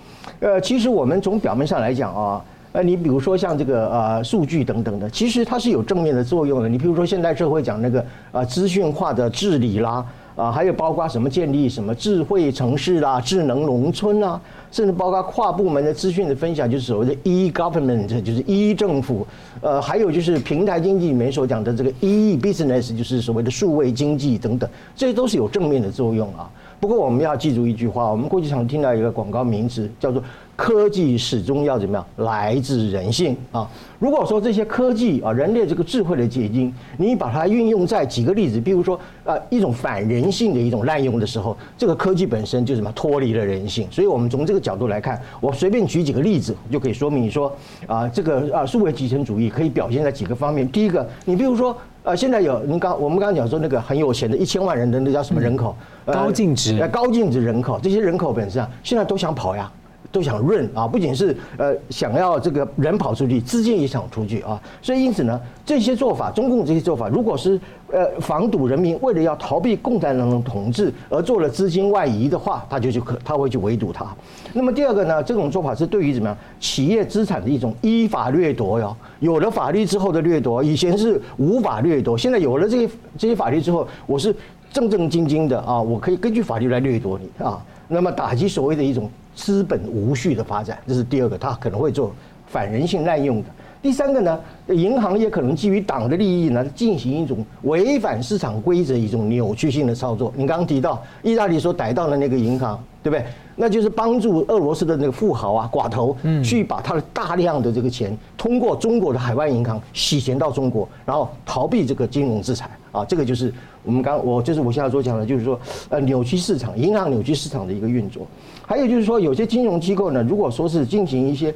[0.40, 6.68] 呃，其实我们从表面上来讲啊，呃，你比如说像这个呃数据等等的，其实它是有正面的作用的。
[6.68, 10.04] 你比如说现代社会讲那个呃资讯化的治理啦。
[10.34, 14.40] 啊，还有包括什么建立什么智慧城市啦、智能农村啦，
[14.70, 19.26] 甚至包括跨部门的资讯的分享，就是所谓的 e-government，就是 e 政府。
[19.60, 26.50] 呃，还有就是平台经济里面所讲的这个 e-business，就是所谓的数位经济等等，这些都是有正面的作用啊。
[26.80, 30.20] 不过我们要记住一句话，我们过去常听到一个广告名词叫做
[30.54, 32.06] 科技始终要怎么样？
[32.24, 33.68] 来自人性啊！
[33.98, 43.88] 如果说这些科技啊，人类这个智慧的结晶，你把它运用在几个例子，比如说呃一种反人性的一种滥用的时候，这个科技本身就什么脱离了人性。
[43.90, 47.52] 所以我们从这个角度来看，我随便举几个例子就可以说明说
[47.86, 50.68] 啊，这个啊数位集成主义可以表现在几个方面。
[50.70, 55.74] 第一个，你比如说呃，现在有您刚我们刚刚讲说那个很有钱的一千万人的那叫什么人口？
[56.04, 56.86] 高净值。
[56.88, 59.70] 高净值人口，这些人口本身啊，现在都想跑呀。
[60.12, 67.58] 都想润啊，不仅是呃想要这个人跑出去，资金也想出去啊，所以因此呢，这些做法，中共这些做法，如果是
[67.90, 74.06] 呃防堵人民，为了要逃避共产党的统治而做了资金外移的话，他就去可他会去围堵他。
[74.52, 78.94] 那么第二个呢，这种做法是对于怎么样企业资产的一种依法掠夺哟。
[79.20, 84.34] 有了法律之后的掠夺，以前是无法掠夺，现在有了这些这些法律之后，我是
[84.70, 87.64] 正正经经的啊，我可以根据法律来掠夺你啊。
[87.88, 89.10] 那么打击所谓的一种。
[89.34, 92.12] 资本无序的发展，这是第二个，它可能会做
[92.46, 93.48] 反人性滥用的。
[93.80, 100.32] 第三个呢，银行也可能基于党的利益呢，进行一种违反市场规则、一种扭曲性的操作。
[100.36, 103.26] 你刚刚提到意大利所逮到的那个银行，对不对？
[103.56, 113.04] 那就是帮助俄罗斯的那个富豪啊、寡头，去把他的大量的这个钱通过中国的海外银行洗钱到中国，然后逃避这个金融制裁啊。
[113.04, 113.52] 这个就是
[113.84, 118.26] 我们刚我就是我现在所讲的，就是说呃扭曲市场、银行扭曲市场的一个运作。
[118.66, 121.54] 还有就是说，有些金融机构呢，如果说是进行一些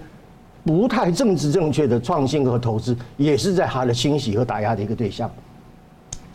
[0.65, 5.31] 不太政治正确的创新和投资，也是在它的清洗和打压的一个对象。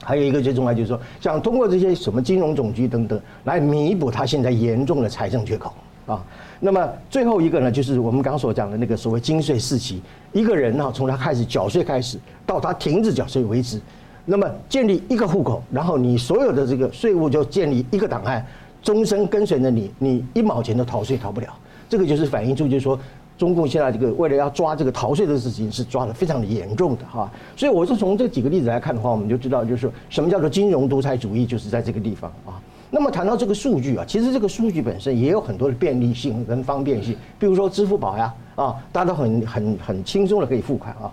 [0.04, 5.73] 还有一个最重要就是说，想通过这些什么金融总局等等来弥补它现在严重的财政缺口
[6.08, 6.23] 啊。
[6.60, 10.01] 那么最后一个呢，就是我们刚刚所讲的那个所谓金税四期，
[10.32, 13.80] 一个人呢，从他开始缴税开始到他停止缴税为止，
[14.25, 18.45] 那么建立一个户口，然后你所有的这个税务就建立一个档案。
[18.84, 21.47] 终身跟随着你，你一毛钱都逃税逃不了。
[21.88, 22.99] 这个就是反映出，就是说，
[23.38, 27.31] 中共现在这个为了要抓这个逃税的事情，是抓得非常的严重的哈。
[27.55, 32.57] 所以，我是从这几个例子来看的话，我们就知道，就是什么叫做金融独裁主义，就是在这个地方啊。
[32.89, 41.12] 那么谈到这个数据啊，其实这个数据本身也有很多的便利性跟方便性，比如说支付宝呀，啊，大家都很很很轻松的可以付款啊。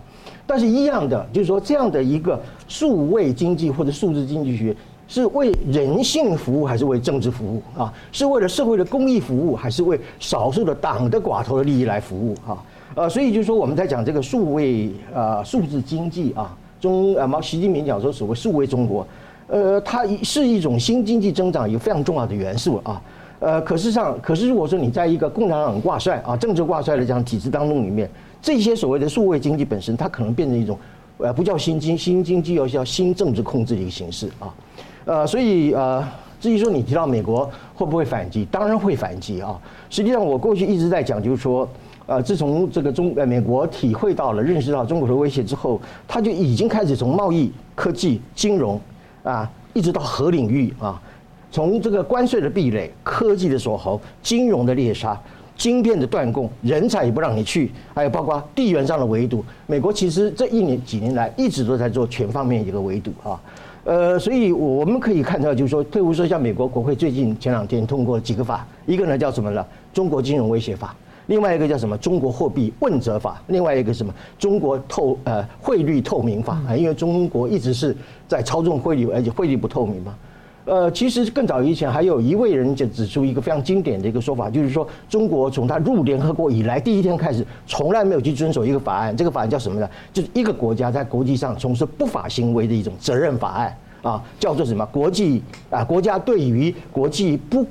[0.48, 4.74] 但是，一样的，就是说这样的一个数位经济或者数字经济学。
[5.10, 7.90] 是为人性服务还是为政治服务啊？
[8.12, 12.62] 是为了社会的公益服务还是为少数的党的寡头的利益来服务哈？
[12.94, 19.06] 呃，所以就是说我们在讲这个数位呃数字经济啊，中啊毛习近平讲说所谓数位中国，
[19.46, 23.00] 呃，它是一种新经济增长一个非常重要的元素啊。
[23.40, 30.78] 呃，可是上可是如果说你在一个共产党挂帅啊政治挂帅的这样体制当中里面，这些所谓的数位经济本身，它可能变成一种
[31.18, 34.54] 呃不叫新经新经济，而叫新政治控制的一个形式啊。
[35.04, 36.06] 呃，所以呃，
[36.40, 39.58] 至于说你提到美国会不会反击，当然会反击啊。
[39.90, 41.68] 实际上，我过去一直在讲，就是说，
[42.06, 48.78] 呃，自从这个中呃美国体会到了、认识到中国的威胁之后，他就已经开始从贸易、科技、金融
[49.22, 51.00] 啊，一直到核领域啊，
[51.50, 55.18] 从这个关税的壁垒、科技的锁喉、金融的猎杀、
[55.58, 63.38] 晶片的断供、人才也不让你去，还有包括地缘上的围堵，美国其实这一年几年来一直都在做全方面一个围堵啊。
[63.84, 69.64] 呃，所以我我们可以看到，就是说，譬如说，像美国国会最近前两天通过几个法，一个呢叫什么呢？
[69.92, 70.94] 中国金融威胁法，
[71.26, 71.96] 另外一个叫什么？
[71.98, 74.14] 中国货币问责法，另外一个什么？
[74.38, 77.96] 中国透呃汇率透明法啊，因为中国一直是
[78.28, 80.14] 在操纵汇率，而且汇率不透明嘛。
[80.68, 89.88] 呃，其实更早以前还有一位人就指出一个非常经典的一个说法，就是说，中国从他入联合国以来第一天开始，从来没有去遵守一个法案，这个法案叫什么呢？
[90.12, 94.84] 就是一个国家在国际上从事不法行为的一种责任法案啊，叫做什么？
[94.92, 97.66] 国际啊，国家对于国际不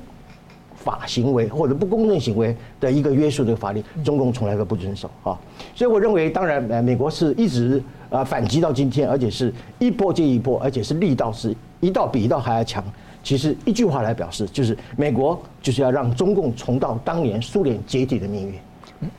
[0.78, 5.38] 法行为或者不公正行为的一个约束的法律，中共从来都不遵守啊。
[5.74, 11.54] 所以我认为，当然，呃，美国是一直呃反击到今天，而且是一波接一波，而且是力道是。
[11.80, 12.82] 一道比一道还要强，
[13.22, 18.54] 其实一句话来表示，就是美国就是要让中共重蹈当年苏联解体的命运。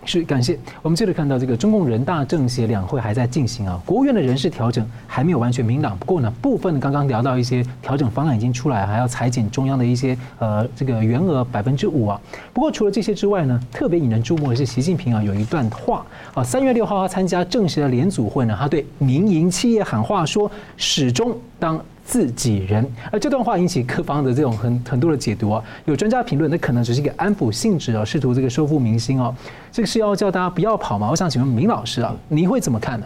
[0.06, 0.58] 是感谢。
[0.82, 5.98] 我们接着看到这个中共人大政协两会还在进行啊，国务院的人事调整还没有完全明朗。
[5.98, 12.20] 不过呢，部分刚刚聊到一些调整方案已经出来，还要裁减中央的一些呃这个员额百分之五啊。
[12.54, 21.80] 不过除了这些之外呢，特别引人注目的是习近平啊有一段话啊，三月六号他参加政协的联组会呢，他对民营企业喊话说，始终当。
[22.10, 25.64] 自己人，而这段话引起各方的这种很很多的解读啊。
[25.86, 29.32] 有专家评论，那可能只是一个安抚性质啊，试图这个收复民心哦。
[29.72, 31.08] 这个是要叫大家不要跑吗？
[31.12, 33.06] 我想请问明老师啊，你会怎么看呢？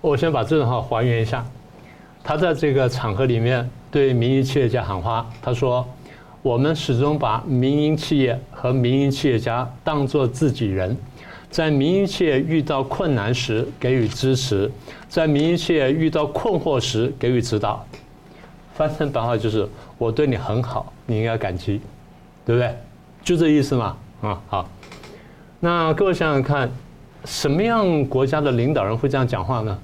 [0.00, 1.44] 我先把这段话还原一下。
[2.22, 5.84] 他在这个场合里面对民营企业家喊话，他说
[6.42, 10.96] ：“我们始终把民营企业和民营企业家当作自己人，
[11.50, 14.70] 在民营企业遇到困难时给予支持，
[15.08, 17.84] 在民营企业遇到困惑时给予指导。
[18.74, 21.80] 翻成白话就是：我对你很好，你应该感激，
[22.44, 22.74] 对不对？
[23.22, 23.96] 就这意思嘛。
[24.20, 24.68] 啊，好。
[25.60, 26.70] 那各位想想看，
[27.24, 29.78] 什么样国家的领导人会这样讲话呢？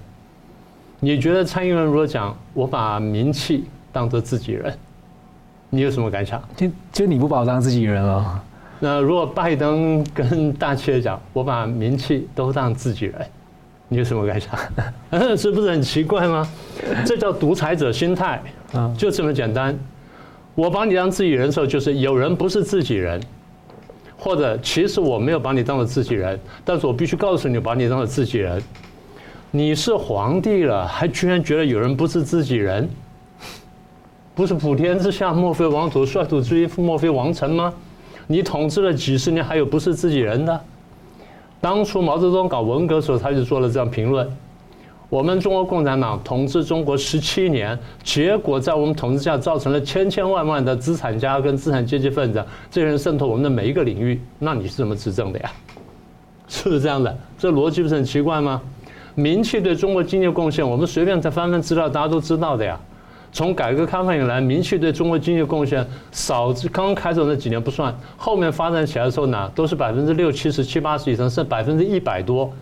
[1.00, 4.76] 你觉得蔡英文如果讲我把民气当作自己人，
[5.70, 6.42] 你有什么感想？
[6.54, 8.44] 就就你不把我当自己人了。
[8.84, 13.14] 那如果拜登跟大企业讲我把名气都当自己人，
[13.86, 14.58] 你有什么感想？
[15.38, 16.44] 是不是很奇怪吗？
[17.06, 18.42] 这叫独裁者心态
[18.72, 19.78] 啊，就这么简单。
[20.56, 23.22] 我把你当自己人的时候，就是有人不是自己人，
[24.18, 28.60] 或者其实我没有把你当做自己人，但是我必须告诉你，把你当做自己人。
[29.52, 32.90] 你是皇帝了，还居然觉得有人不是自己人？
[34.34, 37.72] 不是普天之下莫非王土，率土之滨莫非王臣吗？
[38.26, 40.60] 你统治了几十年，还有不是自己人的？
[41.60, 44.28] 当初毛泽东搞文革的时候，他就做了这样评论：
[45.08, 54.20] 我们中国共产党统治中国十七年，结果在我们统治下造成了千千万万的资产家跟资产阶级分子，这些人渗透我们的每一个领域。
[54.38, 55.52] 那你是怎么执政的呀？
[56.48, 57.16] 是 不是这样的？
[57.38, 58.60] 这逻辑不是很奇怪吗？
[59.14, 62.80] 民企对中国经济贡献，我们随便再翻翻资料，大家都知道的呀。
[63.32, 72.52] 从改革开放以来，民企对中国经济贡献少，刚开始那几年不算，后面发展起来的时候呢，都是百分之六七十、七八十以上，甚至百分之一百多。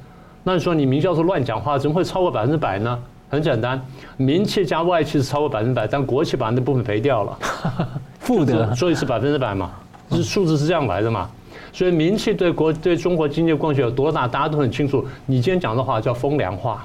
[0.45, 2.99] 那你说你名教授乱讲话，怎么会超过百分之百呢？
[3.29, 3.81] 很简单，
[4.17, 7.39] 民企加外企是超过百分之百，但国企把那部分赔掉了，
[8.19, 9.73] 负的，所以是百分之百嘛，
[10.11, 11.29] 是数字是这样来的嘛。
[11.73, 15.05] 所以民企对国对中国经济贡献有多大，大家都很清楚。
[15.27, 16.85] 你今天讲的话叫风凉话。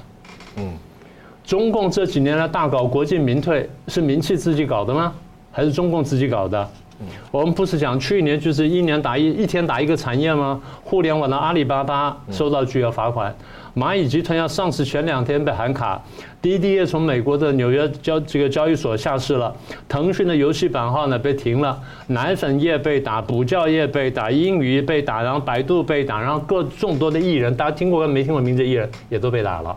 [0.56, 0.70] 嗯，
[1.46, 5.12] 中共这几年来大搞国进民退，是民企自己搞的吗？
[5.52, 6.68] 还是中共自己搞的？
[7.30, 10.60] 我们不是讲去年就是一年打一一天打一个产业吗？
[10.82, 13.32] 互联网的阿里巴巴收到巨额罚款。
[13.76, 16.02] 蚂蚁集团要上市前两天被喊卡，
[16.42, 19.54] 滴滴也从美国的纽约交这个交易所下市了，
[19.86, 21.78] 腾讯的游戏版号呢被停了，
[22.08, 29.76] 奶粉业被打，补教业被打，英语被打，然后百度被打，然后各众多的艺人，大家听过跟没听过名字艺人也都被打了。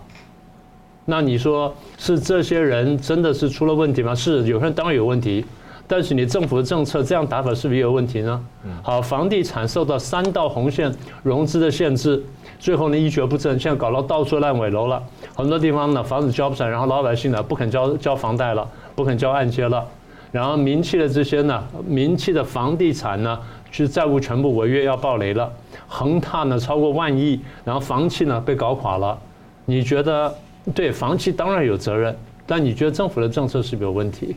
[1.10, 4.14] 那你说是这些人真的是出了问题吗？
[4.14, 5.44] 是，有些人当然有问题。
[5.88, 8.40] 但是你政府的政策这样打法是不是也有问题呢？
[8.84, 10.94] 好，房地产受到三道红线
[11.24, 12.24] 融资的限制，
[12.60, 15.02] 最后呢一蹶不振，现在搞到到处烂尾楼了，
[15.36, 19.84] 很多地方呢房子交不上，然后老百姓呢不肯交交房贷了，不肯交按揭了，
[20.32, 23.40] 然后民企的这些呢，民企的房地产呢，
[23.72, 25.52] 是债务全部违约要爆雷了，
[25.88, 29.18] 恒大呢超过万亿，然后房企呢被搞垮了，
[29.66, 30.32] 你觉得
[30.72, 34.36] 对房企当然有责任，但你觉得政府的政策是不是有问题？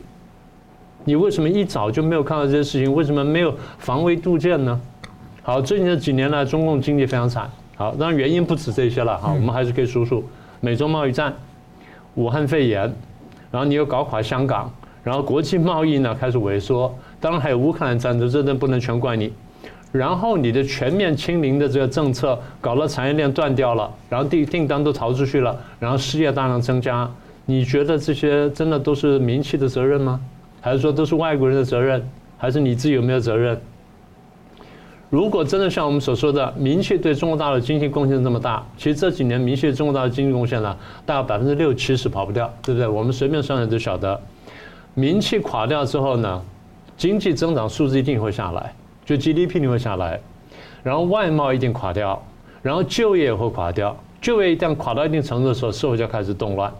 [1.05, 2.93] 你为什么一早就没有看到这些事情？
[2.93, 4.79] 为什么没有防微杜渐呢？
[5.41, 7.49] 好，最近这几年来，中共经济非常惨。
[7.75, 9.17] 好，当然原因不止这些了。
[9.17, 10.23] 好，我们还是可以数数：
[10.61, 11.33] 美中贸易战、
[12.15, 12.81] 武汉肺炎，
[13.51, 14.71] 然后你又搞垮香港，
[15.03, 16.93] 然后国际贸易呢开始萎缩。
[17.19, 19.33] 当然还有乌克兰战争，这都不能全怪你。
[19.93, 27.09] 然后你的全面清零的这个政策，搞了产业链断掉了，然后订订单都逃出去了，然后失业大量增加。
[27.45, 30.19] 你觉得这些真的都是民企的责任吗？
[30.59, 32.03] 还是说都是外国人的责任，
[32.37, 33.55] 还是你自己有没有责任？
[35.11, 40.75] 如果真的像我们所说的，民企对中国大陆经济贡献这么大，其实这几年民企对中国大陆经济贡献呢，
[41.05, 42.87] 大概百分之六七十跑不掉，对不对？
[42.87, 44.19] 我们随便算算都晓得，
[44.95, 46.41] 民企垮掉之后呢，
[46.97, 48.73] 经济增长数字一定会下来，
[49.05, 50.19] 就 GDP 你会下来，
[50.83, 52.21] 然后外贸一定垮掉，
[52.61, 56.71] 然后就业也会垮掉，就业一旦垮到一定程度的时候，社会就开始动乱，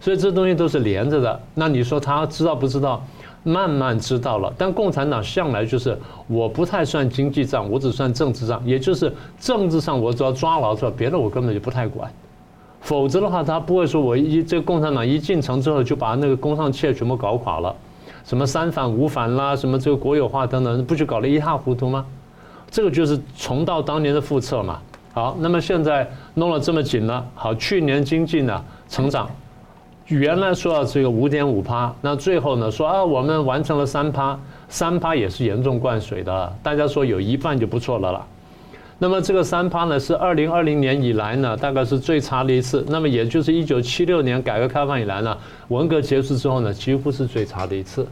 [0.00, 1.40] 所以这东西都是连着的。
[1.54, 3.04] 那你说他知道不知道？
[3.46, 5.94] 慢慢知道了，但共产党向来就是
[6.28, 12.10] 我不太算经济账，我只算政治账，也就是政治上我只要抓牢住，别的我根本就不太管。
[12.80, 17.76] 否则的话，他不会说我一这个共产党一进城之后就把那个工商企业全部搞垮了，
[18.24, 22.04] 什么三反五反啦，什么这个国有化等等，不就搞得一塌糊涂吗？
[22.70, 24.80] 这个就是重蹈当年的覆辙嘛。
[25.12, 29.30] 好，那么现在弄了这么紧了，好，去年经济呢成长。
[30.06, 36.52] 原来说要这个五点五趴，那最后呢说啊，我们完成了三趴，三趴也是严重灌水的。
[36.62, 38.26] 大家说有一半就不错了啦。
[38.98, 42.84] 那么这个三趴呢，是二零二零年以来呢，大概是最差的一次。
[42.88, 45.36] 那么也就是一九七六年改革开放以来呢，
[45.68, 48.06] 文革结束之后呢，几乎是最差的一次。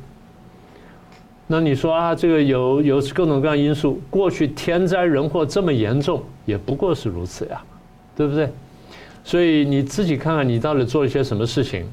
[1.47, 7.63] 那你说啊，这个有有各种各样因素，过去天灾人祸这么严重，也不过是如此呀，
[8.17, 8.49] 对不对？
[9.25, 11.87] 所以你自己看看，你到底做了些什么事情？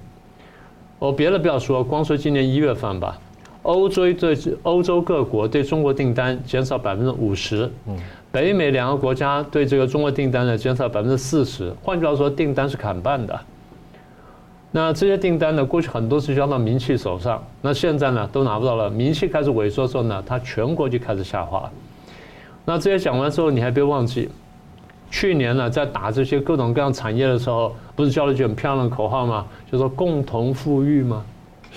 [0.98, 3.18] 我别的不要说，光说今年一月份吧，
[3.64, 7.70] 欧洲对欧洲各国对中国订单减少百分之五十，
[8.32, 11.74] 北美两个国家对这个中国订单呢减少百分之四十。
[11.84, 13.40] 换句话说，订单是砍半的。
[14.72, 18.90] 那这些订单呢，过去很多是交到民企手上，那现在呢都拿不到了。
[18.90, 21.70] 民企开始萎缩之后呢，它全国就开始下滑。
[22.66, 24.30] 那这些讲完之后，你还别忘记，
[25.10, 29.46] 去年呢在打这些各种各样产业的时候，不是叫了一句很漂亮的口号吗？
[29.72, 31.26] 就说共同富裕吗？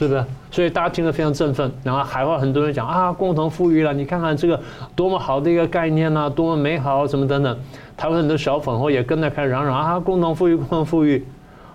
[0.03, 0.25] 是不是？
[0.51, 1.71] 所以大家听得非常振奋。
[1.85, 4.61] 然后海外很多人讲啊，共同富裕了，你看看这个
[4.97, 7.57] 多么好的一个概念呐，多么美好，什么等等。
[7.97, 11.25] 台湾很多小粉红也跟着开始嚷嚷啊，共同富裕，共同富裕。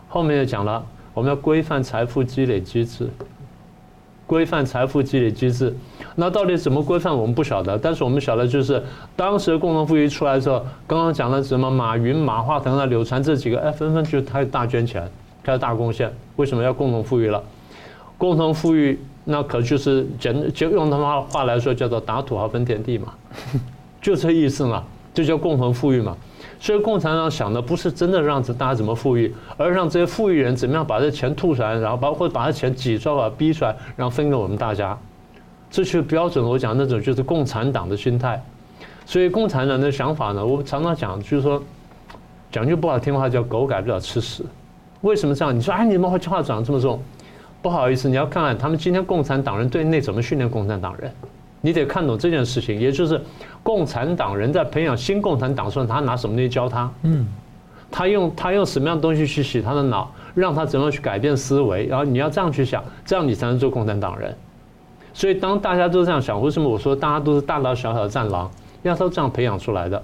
[0.10, 0.84] 后面就讲了。
[1.14, 3.10] 我们要规范财富积累机制，
[4.28, 5.76] 规范财富积累机制。
[6.14, 7.16] 那到底怎么规范？
[7.18, 7.76] 我们不晓得。
[7.76, 8.84] 但是我们晓得，就是
[9.16, 11.72] 当时共同富裕出来的时候，刚刚讲了什么？
[11.72, 15.10] 马云、马化腾啊、柳传这几个，哎，纷纷就开始大捐钱，
[15.42, 16.14] 开始大贡献。
[16.36, 17.42] 为什么要共同富裕了？
[18.18, 23.14] 共同富裕，那可就是简就用他们话来说，叫做打土豪分田地嘛，
[24.02, 26.16] 就这意思嘛，就叫共同富裕嘛。
[26.60, 34.98] 所以共产党想的不是真的让大家怎么富裕，而让这些富裕人怎么样把这钱吐出来，然后包括把这钱挤出来、把逼出来，然后分给我们大家。
[35.70, 36.44] 这就是标准。
[36.44, 38.42] 我讲那种就是共产党的心态。
[39.06, 41.62] 所以共产党的想法呢，我常常讲，就是说，
[42.52, 44.44] 讲句不好听的话，叫狗改不了吃屎。
[45.02, 45.56] 为什么这样？
[45.56, 47.00] 你说哎，你们话话讲这么重？
[47.68, 51.12] 不好意思，你要看看他们今天共产党人对内怎么训练共产党人。
[51.60, 53.22] 你得看懂这件事情，也就是
[53.62, 56.90] 共产党人在培养新共产党的时候，他拿什么东西教他？
[57.02, 57.28] 嗯，
[57.92, 61.86] 他用他用什么样的东西去洗他的脑，让他怎么去改变思维？
[61.88, 64.34] 然后你要这样去想，这样你才能做共产党人。
[65.14, 68.50] 所以当大家都这样想，为什么我说大家都是大大小小的战狼？
[68.82, 70.02] 因为都这样培养出来的，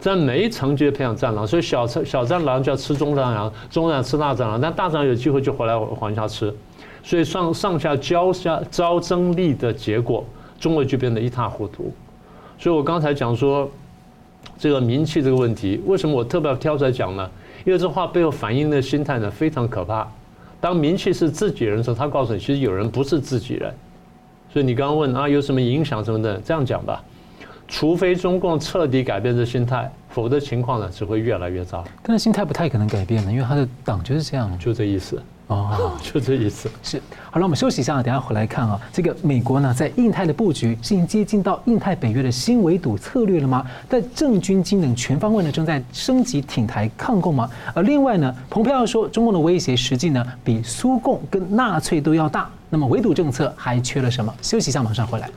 [0.00, 1.46] 在每一层级培养战狼。
[1.46, 6.54] 所以小小战狼就要吃中战狼，中战狼吃大战狼，但大战狼有机会就回来往下吃。
[7.02, 10.24] 所以上上下交下招争力的结果。
[10.60, 11.92] 中国就变得一塌糊涂，
[12.56, 13.68] 所以我刚才讲说，
[14.56, 17.28] 这个名气这个问题，为什么我特别要挑出来讲呢？
[17.64, 20.06] 因为这话背后反映的心态呢非常可怕。
[20.60, 23.74] 当名气是自己人的时候，他告诉你，其实有人不是自己人。
[24.52, 26.40] 所以你刚刚问啊，有什么影响什么的？
[26.44, 27.02] 这样讲吧，
[27.66, 31.82] 除非中共彻底改变这心态，否则情况呢只会越来越糟。
[32.04, 35.20] 但是心态不太可能改变的，因为他的党就是这样，就这意思。
[35.52, 36.70] 哦， 就这意思。
[36.82, 37.00] 是，
[37.30, 38.80] 好了，我们休息一下，等下回来看啊。
[38.92, 43.64] 这个美国呢，在印太的布局是已经接近到印太北约的新围堵策略了吗？
[43.88, 47.48] 在政军机能全方位呢，正在升级挺台抗共吗？
[47.74, 52.48] 而另外呢，蓬佩奥说，中共的威胁实际呢，比苏共跟纳粹都要大。
[52.70, 54.32] 那么围堵政策还缺了什么？
[54.40, 55.28] 休息一下，马上回来。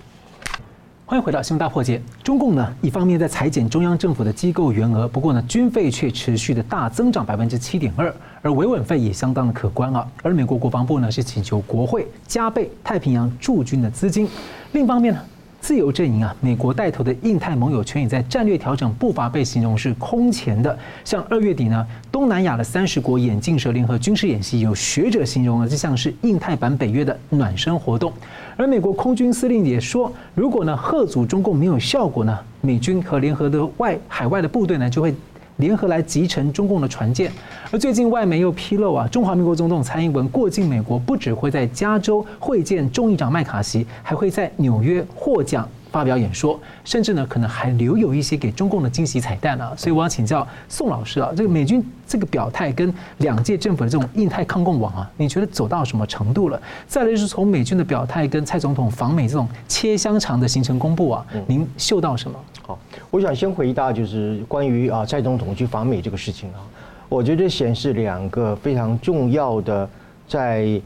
[1.08, 1.99] 欢迎回到《新闻大破解》。
[2.24, 10.08] 中共呢，一方面在裁减中央政府的机构员额，不过呢，军费却持续的大增长百分之七点二，而维稳费也相当的可观啊。
[10.24, 14.28] 而美国国防部呢，是请求国会加倍太平洋驻军的资金。
[14.72, 15.22] 另一方面呢，
[15.66, 20.78] 自由阵营啊，美国带头的印太盟友圈也在战略调整步伐，被形容是空前的。
[21.03, 28.13] 像二月底呢，东南亚的三十国眼镜蛇联合军事演习，有学者形容呢，就像是印太版北约的暖身活动。
[28.55, 35.16] 而美国空军司令也说，如果呢，吓阻中共没有效果呢，美军和联合的外海外的部队呢，就会
[35.58, 37.32] 联合来集成中共的船舰。
[37.72, 45.68] 而最近外媒又披露啊，中华民国总统蔡英文过境美国，不只会在加州会见众议长麦卡锡，还会在纽约获奖。
[45.91, 49.72] 发表演说，甚至呢可能还留有一些给中共的惊喜彩蛋啊！
[49.78, 56.62] 所以我要请教宋老师啊，这个美军这个表态跟两届政府的这种印太抗共网啊，你觉得走到什么程度了？
[56.86, 62.38] 再来就是从美军的表态跟蔡总统访美这种切香肠的行程公布啊，您嗅到什么？
[62.62, 62.78] 好，
[63.16, 66.59] 我想先回答就是关于啊蔡总统去访美这个事情啊，
[67.07, 69.89] 我觉得显示两个非常重要的
[70.28, 70.82] 在。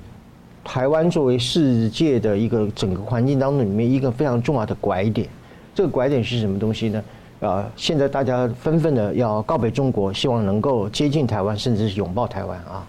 [0.61, 5.27] 台湾作为世界的一个整个环境当中里面一个非常重要的拐点，
[5.73, 7.03] 这个拐点是什么东西呢？
[7.39, 12.87] 啊，现在大家纷纷的要告别中国，希望能够接近台湾，甚至是拥抱台湾啊，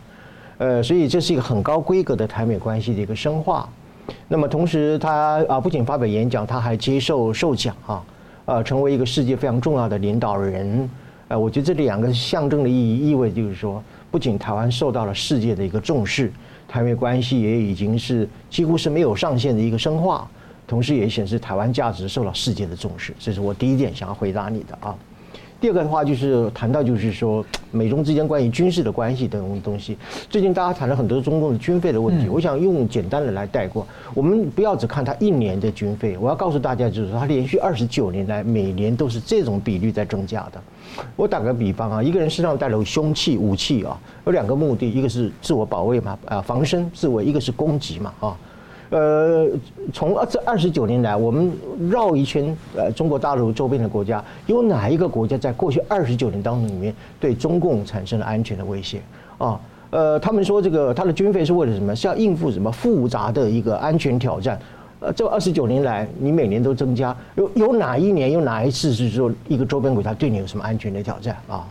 [0.59, 3.67] 呃，所以这是一个很高规格的台美关系的一个深化。
[4.29, 8.03] 那么同时他啊不仅发表演讲，他还接受授奖啊，
[8.51, 10.91] 呃，成为一个世界非常重要的领导人。
[11.29, 13.81] 呃，我觉得这两个象征的意义意味就是说，
[14.11, 16.33] 不仅台湾受到了世界的一个重视。
[16.67, 20.29] 台美关系也已经是几乎是没有上限的一个深化，
[20.67, 24.97] 同时也显示台湾价值受到世界的重视，这是我第一点想要回答你的啊。
[25.61, 29.97] 第二个的话就是谈到就是说 美中之间关于军事的关系等东西，
[30.29, 40.61] 最近大家谈了很多中共的军费的问题，我想用简单的来带过，我们不要只看他一年的军费，我要告诉大家就是说他连续二十九年来每年都是这种比率在增加的。
[41.15, 48.37] 我打个比方啊，一个人身上带了凶器、武器啊，有两个目的，一个是自我保卫嘛，啊，防身自卫；一个是攻击嘛，啊。
[48.91, 49.49] 呃，
[49.93, 51.51] 从这二十九年来，我们
[51.89, 59.01] 绕一圈，呃，中国大陆周边的国家，有哪一个国家在过去二十九年当中里面对中共产生了安全的威胁
[59.39, 59.61] 啊？
[59.91, 61.95] 呃，他们说这个他的军费是为了什么？
[61.95, 64.59] 是要应付什么复杂的一个安全挑战？
[64.99, 71.65] 呃，这二十九年来，你每年都增加，有有哪一年有哪一次是说一个周边国家对你有什么安全的挑战啊？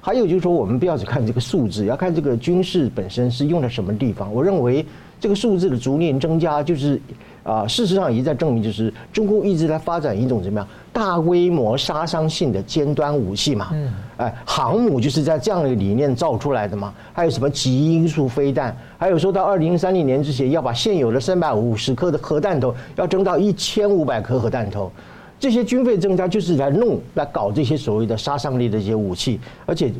[0.00, 4.32] 还有就是说，我们不要只看这个数字，要看这个军事本身是用在什么地方。
[4.32, 4.86] 我认为
[5.20, 7.00] 这个数字的逐年增加，就是
[7.44, 13.68] 啊，事实上也在证明，就是中共一直在发展一种怎么样大规模杀伤性的尖端武器嘛。
[13.72, 13.92] 嗯。
[14.16, 16.92] 哎，航母就是在这样的理念造出来的嘛。
[17.12, 18.76] 还有什么极音速飞弹？
[18.98, 24.90] 还有说到二零三零年之前要把现有的三百五十颗的核弹头要增到一千五百颗核弹头。
[25.38, 29.90] 这些军费增加就是来弄来搞这些所谓的杀伤力的这些武器，而且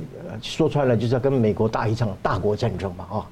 [0.42, 3.26] 说穿了就是要跟美国打一场大国战争嘛啊，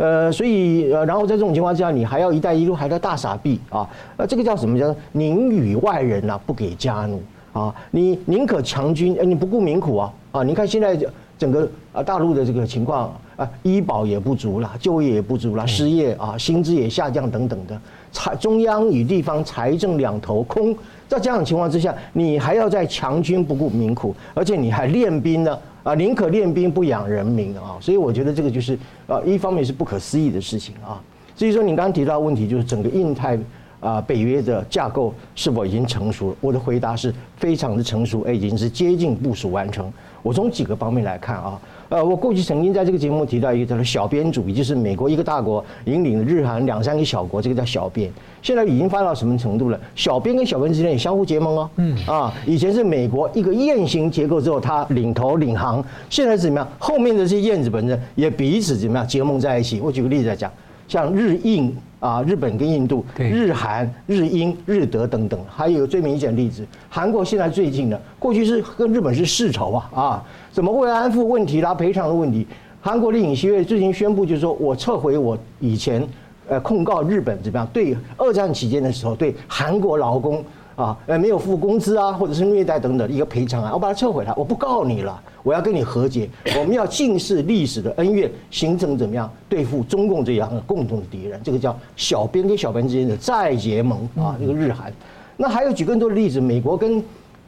[0.00, 3.86] 呃，所以呃，然后在这种情况之下，你还要“一带一路”还在大傻逼啊，
[4.16, 7.20] 呃，这个叫什么叫“宁与外人呐不给家奴”
[7.52, 10.42] 啊，你宁可强军，你不顾民苦啊啊！
[10.42, 10.98] 你看现在
[11.36, 17.78] 整个啊大陆的这个情况啊，医保也不足了，就业也不足了，失业啊，薪资也下降等等的，
[18.12, 20.74] 财中央与地方财政两头空。
[21.08, 31.02] 在这样的情况之下，你还要在强军不顾民苦，而且你还练兵呢啊，宁可练兵不养人民啊，所以我觉得这个就是啊，一方面是不可思议的事情啊。
[31.36, 33.38] 至于说你刚刚提到的问题，就是整个印太
[33.80, 36.36] 啊北约的架构是否已经成熟了？
[36.40, 39.90] 我的回答是非常的成熟，已经是接近部署完成。
[40.22, 41.60] 我从几个方面来看啊。
[41.90, 48.08] 呃，我过去曾经在这个节目提到一个叫做“小边主义”，就是美国一个大国引领日韩两三个小国，这个叫小边。
[48.40, 49.80] 现在已经发展到什么程度了？
[49.96, 51.70] 小边跟小边之间也相互结盟哦。
[51.76, 51.96] 嗯。
[52.06, 56.68] 啊，以前是美国一个雁形结构之后，它领头领航，现在是怎么样？
[56.78, 59.80] 后面的这些燕子本身也彼此怎么样结盟在一起？
[59.80, 60.48] 我举个例子来讲，
[60.86, 70.24] 像日印啊，日本跟印度，日韩、日英、日德等等，还有最明显的例子，韩国现在最近的，过去是跟日本是世仇啊啊。
[70.50, 72.46] 怎么慰安妇问题啦、赔偿的问题？
[72.80, 76.02] 韩国的尹锡悦最近宣布，就是说我撤回我以前
[76.48, 77.68] 呃控告日本怎么样？
[77.70, 80.42] 对二战期间的时候对韩国劳工
[80.80, 86.28] 啊呃没有付工资啊，或者是虐待等等一个赔偿啊，我把它撤回来，我不告你了，我要跟你和解，
[86.58, 91.40] 我们要正视历史的恩怨，形成怎么样对付中共这样的共同的敌人？
[91.44, 94.92] 这个叫小边跟小边之间的再结盟啊，这个日韩。
[95.36, 97.02] 那还有举更多的例子，美国跟。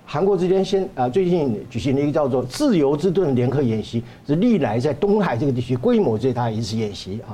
[0.05, 7.33] 韩国之间先啊，最近举行了一个叫做“自由之盾”联合演习，是历来在东海这个地区规模最大的一次演习啊。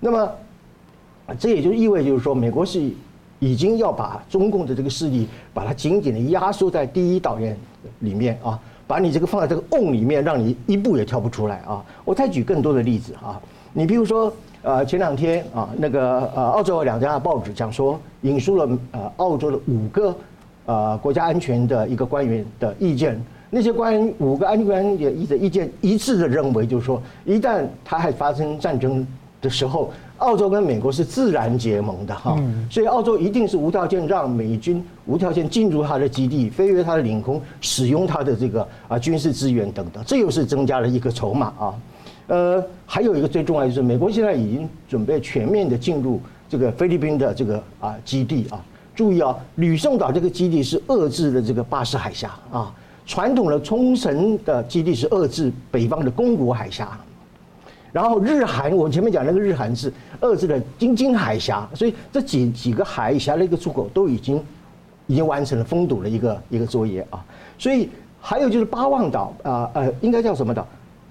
[0.00, 0.28] 那么，
[1.38, 2.90] 这也就意味就是说，美国是
[3.38, 7.56] 已经要把中共的这个势力，把它紧紧的压缩在第一岛链
[8.00, 11.84] 里面啊，把你这个放在这个瓮里面，让你一步也跳不出来啊。
[12.04, 13.40] 我再举更多的例子啊，
[13.72, 14.32] 你比如说，
[14.62, 20.16] 呃，前两天啊，那个呃，澳洲有两家报纸讲说，引述了呃，澳洲的五个。
[20.68, 29.06] 呃，国家安全的一个官员的意见，那些官员五个安全官员也的意见一致的认为，就是说，一旦台海发生战争
[29.40, 32.36] 的时候，澳洲跟美国是自然结盟的哈，
[32.70, 41.74] 所以澳洲一定是无条件让美军无条件进入他的基地，飞越他的领空，使用他的这个啊军事资源等等，这又是增加了一个筹码啊。
[42.28, 48.60] 呃，还有一个最重要的就是，美国现在已经准备全面的进入这个菲律宾的这个啊基地啊。
[48.96, 52.74] 注意啊，吕宋岛这个基地是遏制了这个巴士海峡啊，
[53.04, 56.98] 传统的冲绳的基地是遏制北方的宫古海峡，
[57.96, 59.90] 然后日韩，我前面讲那个日韩是
[60.20, 64.38] 遏制了京津海峡，所以这几几个海峡的一个出口都已经
[65.06, 67.24] 已经完成了封堵的一个一个作业啊，
[67.56, 67.88] 所以
[68.20, 70.66] 还有就是巴望岛啊呃，应该叫什么岛？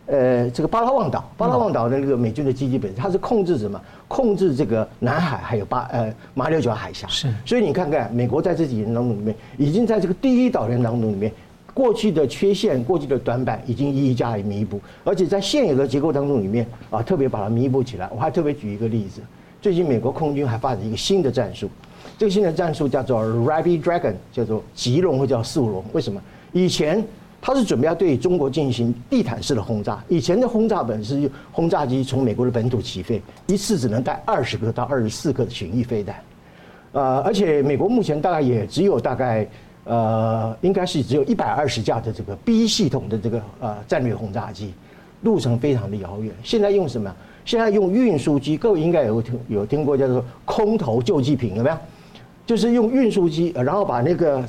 [0.06, 3.82] 呃，这个巴拉望岛，巴拉望岛的那个美军的基地本身，它是控制什么？
[4.08, 7.08] 控制这个南海还有巴呃马六甲海峡。
[7.08, 7.34] 是。
[7.44, 11.32] 所以你看看，美国在这几年当中里面，已经在这个第一岛链当中里面，
[11.76, 14.82] 过去的缺陷、过去的短板，已经一一加以弥补。
[15.04, 18.10] 而且在现有的结构当中里面啊，特别把它弥补起来。
[18.16, 19.22] 我还特别举一个例子，
[19.62, 21.70] 最近美国空军还发展一个新的战术，
[22.18, 25.84] 这个新的战术叫做 Rapid Dragon，叫做急龙或叫速龙。
[25.94, 26.20] 为什么？
[26.52, 27.06] 以前。
[27.42, 30.04] 他是准备要对中国进行地毯式的轰炸。
[30.08, 36.16] 以前的轰炸本是轰炸机从美国的本土起飞，一次只能带二十个到二十四个的巡弋飞弹。
[36.94, 39.48] 呃，而且美国目前大概也只有大概
[39.86, 44.74] 呃，应该是只有一百二十架的这个 B 系统的这个呃战略轰炸机，
[45.22, 46.36] 路程非常的遥远。
[46.44, 47.10] 现在用什么？
[47.46, 51.78] 现在用运输机，各位应该有听有听过叫做空投救济品有没有？
[52.46, 54.44] 就是用运输机，然后把那个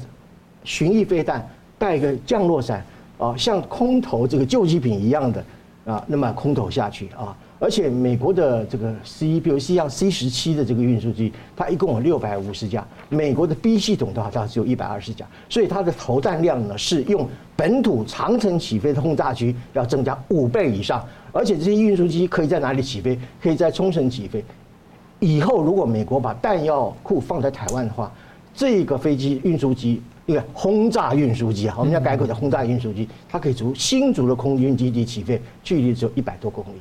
[0.65, 1.49] 巡弋飞弹。
[1.79, 2.83] 带个降落伞
[3.19, 5.45] 啊，像空投这个救济品一样的
[5.85, 7.37] 啊，那么空投下去啊。
[7.59, 12.87] 而且美国的这个 C，比如像 C 十七的这个运输机，它一共有六百五十架。
[13.09, 17.27] 美国的 B 系统的话，它只有一百二十架，所以它的投弹量呢是用
[17.57, 21.03] 本土长城起飞的轰炸机要增加五倍以上。
[21.33, 23.19] 而且这些运输机可以在哪里起飞？
[23.43, 24.45] 可以在冲绳起飞。
[25.19, 28.13] 以后如果美国把弹药库放在台湾的话，
[28.55, 36.79] 这个飞机运输机，一个轰炸运输机啊，我们要改口叫轰炸运输机，它可以从新竹的空军基地起飞，距离只有一百多公里。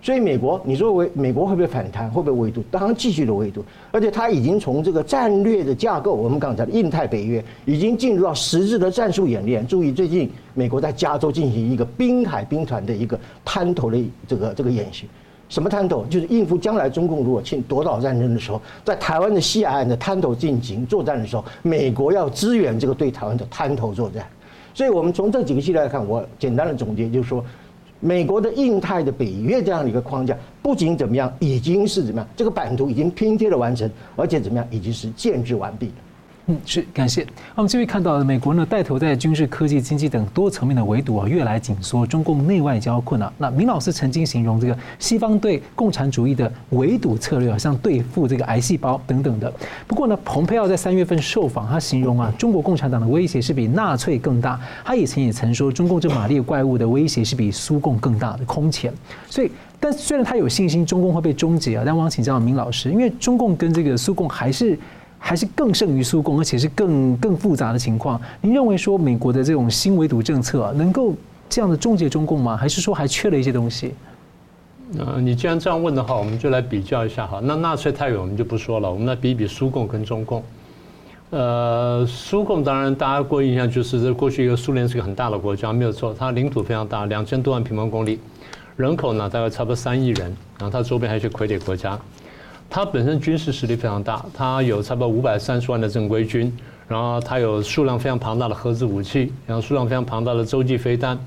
[0.00, 2.08] 所以美国，你说为美国会不会反弹？
[2.08, 2.62] 会不会围堵？
[2.70, 3.64] 当然继续的围堵。
[3.90, 9.66] 而且它已经从这个战略的架构，我们刚才的印太北约，已经进入到实质的战术演练。
[9.66, 15.06] 注意，最近美国在加州进行一个滨海兵团的一个滩头的这个这个演习。
[15.48, 16.06] 什么滩头？
[16.06, 24.24] 就是应付将来中共如果侵夺岛战争的时候，在台湾的西海岸的滩头进行作战的时候，美国要支援这个对台湾的滩头作战。
[24.72, 27.44] 所以我们从这几个系列来看，我简单的总结就是说。
[28.00, 35.92] 美国的印太的北约这样的一个框架，不仅怎么样，已经是怎么样，这个版图已经拼贴的完成，而且怎么样，已经是建制完毕了。
[36.50, 37.26] 嗯，是感谢。
[37.54, 43.30] 我们继续看到，美国呢带头在军事、科技、经济等多层面的围堵啊，越来紧缩，中共内外交困难。
[43.36, 49.52] 那明老师曾经形容这个西方对共产主义的围堵策略，啊像对付这个癌细胞等等的。
[49.86, 54.58] 不过呢，蓬佩奥在三月份受访，他形容啊，中国共产党的威胁是比纳粹更大。
[54.82, 58.90] 他以前也曾说，中共这马列怪物的威胁是比苏共更大的空前。
[59.28, 64.78] 所以，但虽然他有信心中共会被终结啊，但我想请教明老师，因为中共跟这个苏共还是。
[65.18, 68.20] 还是更胜于苏共，而且是更更复杂的情况。
[68.40, 71.14] 您认为说美国的这种新围堵政策能够
[71.48, 72.56] 这样的终结中共吗？
[72.56, 73.92] 还是说还缺了一些东西？
[74.98, 77.40] 呃，你既然这样问的话，我们就来比较一下哈。
[77.42, 78.90] 那纳粹太远，我们就不说了。
[78.90, 80.42] 我们来比一比苏共跟中共。
[81.30, 88.18] 呃，苏共当然大家过印象就是这过去一个苏联是个很大的国家，没有错，它领土非常大，两千多万平方公里，
[88.76, 91.98] 人口呢大概差不多三亿人，然后它周边还有一些傀儡国家。
[92.70, 96.54] 它本身军事实力非常大，它有差不多五百三十万的正规军，
[96.86, 101.18] 然后它有数量非常庞大的核子武器，然后数量非常庞大的洲际飞弹，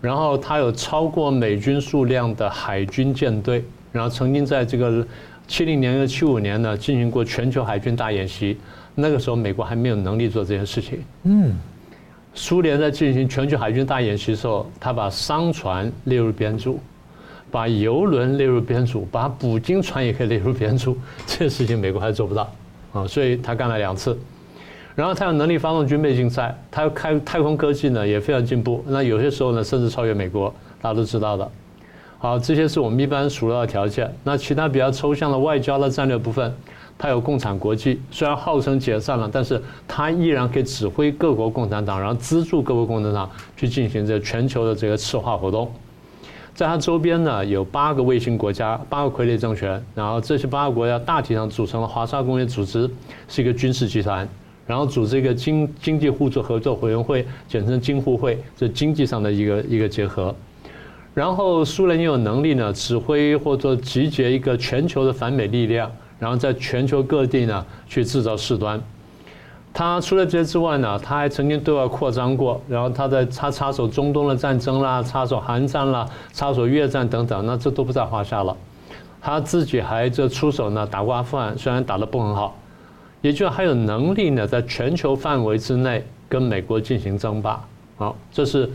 [0.00, 5.06] 然后它有超过美军数量的海军舰队，然后曾经在这个
[5.46, 8.58] 七零年和七五年呢进行过全球海军大演习，
[8.96, 11.00] 那个时候美国还没有能力做这件事情。
[11.22, 11.54] 嗯，
[12.34, 16.80] 苏联在进行全球海军大演习的时候，他把商船列入编组。
[17.52, 20.96] 把油轮列入编组，把捕鲸船也可以列入编组，
[21.26, 22.50] 这个事情美国还做不到
[22.92, 24.18] 啊，所以他干了两次。
[24.94, 31.50] 然后他有能力发动军备竞赛，他开太空科技呢也非常进步，那有些时候呢甚至超越美国，大家都知道的。
[32.18, 34.10] 好，这些是我们一般熟到的条件。
[34.22, 36.54] 那其他比较抽象的外交的战略部分，
[36.96, 45.72] 他有共产国际，虽然号称解散了，但是他依然可以指挥各国共产党，然后资助各国共产党去进行这全球的这个赤化活动。
[46.54, 52.88] 在它周边呢，有八个卫星国家，八个傀儡政权，然后这些八个国家大体上组成了华沙公约组织，
[53.26, 54.28] 是一个军事集团，
[54.66, 60.34] 然后组织一个经经济互助合作委员会，简称经互会，这经济上的一个一个结合。
[61.14, 68.78] 然后苏联也有能力呢，指挥或者集结一个全球的反美力量，然后在全球各地呢去制造事端。
[69.74, 78.54] 他除了这些之外呢，他还曾经对外扩张过，然后他在他插手中东的战争啦，插手韩战啦，插手越战等等，那这都不在话下了。
[79.20, 82.54] 他自己还这出手呢，打过阿富汗，虽然打得不很好，
[83.22, 87.64] 也就还有能力呢，在全球范围之内跟美国进行争霸。
[87.96, 88.68] 好，这是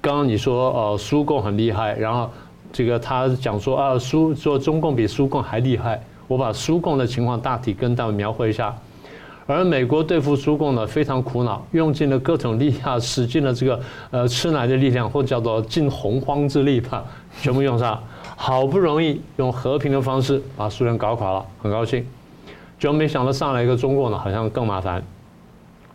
[0.00, 2.28] 刚刚你说呃苏共很厉害，然后
[2.72, 8.74] 这个他讲说啊苏说中共比苏共还厉害，我把苏共的情况大体跟大家描绘一下。
[9.46, 13.78] 而美国对付苏共呢，非常苦恼，用尽了各种力量，使尽了这个
[14.10, 17.04] 呃吃奶的力量，或叫做尽洪荒之力吧，
[17.42, 18.02] 全部用上，
[18.36, 22.06] 好不容易用和平的方式把苏联搞垮了，很高兴，
[22.78, 25.02] 就没想到上来一个中共呢，好像更麻烦。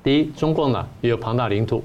[0.03, 1.83] 第一，中共呢也有庞大领土，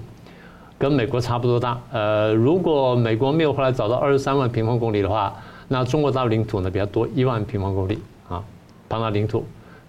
[0.79, 5.35] 跟美国差不多大，呃，如果美国没有后来找到二十三万平方公里的话，
[5.69, 7.99] 那中国大陆领土呢比较多一万平方公里
[8.29, 8.45] 啊，
[8.87, 9.43] 庞大领土。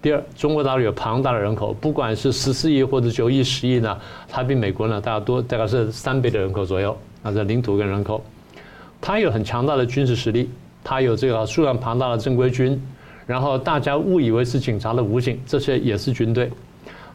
[0.06, 3.98] 第二，中国大陆有庞大的人口，不管是十四亿或者九亿、十亿呢，
[4.28, 6.96] 它比美国呢大多，大概是三倍的人口左右。
[7.24, 8.22] 那这领土跟人口，
[9.00, 10.48] 它有很强大的军事实力，
[10.84, 12.80] 它有这个数量庞大的正规军，
[13.26, 16.52] 然后大家误以为是警察的武警，这些也是军队。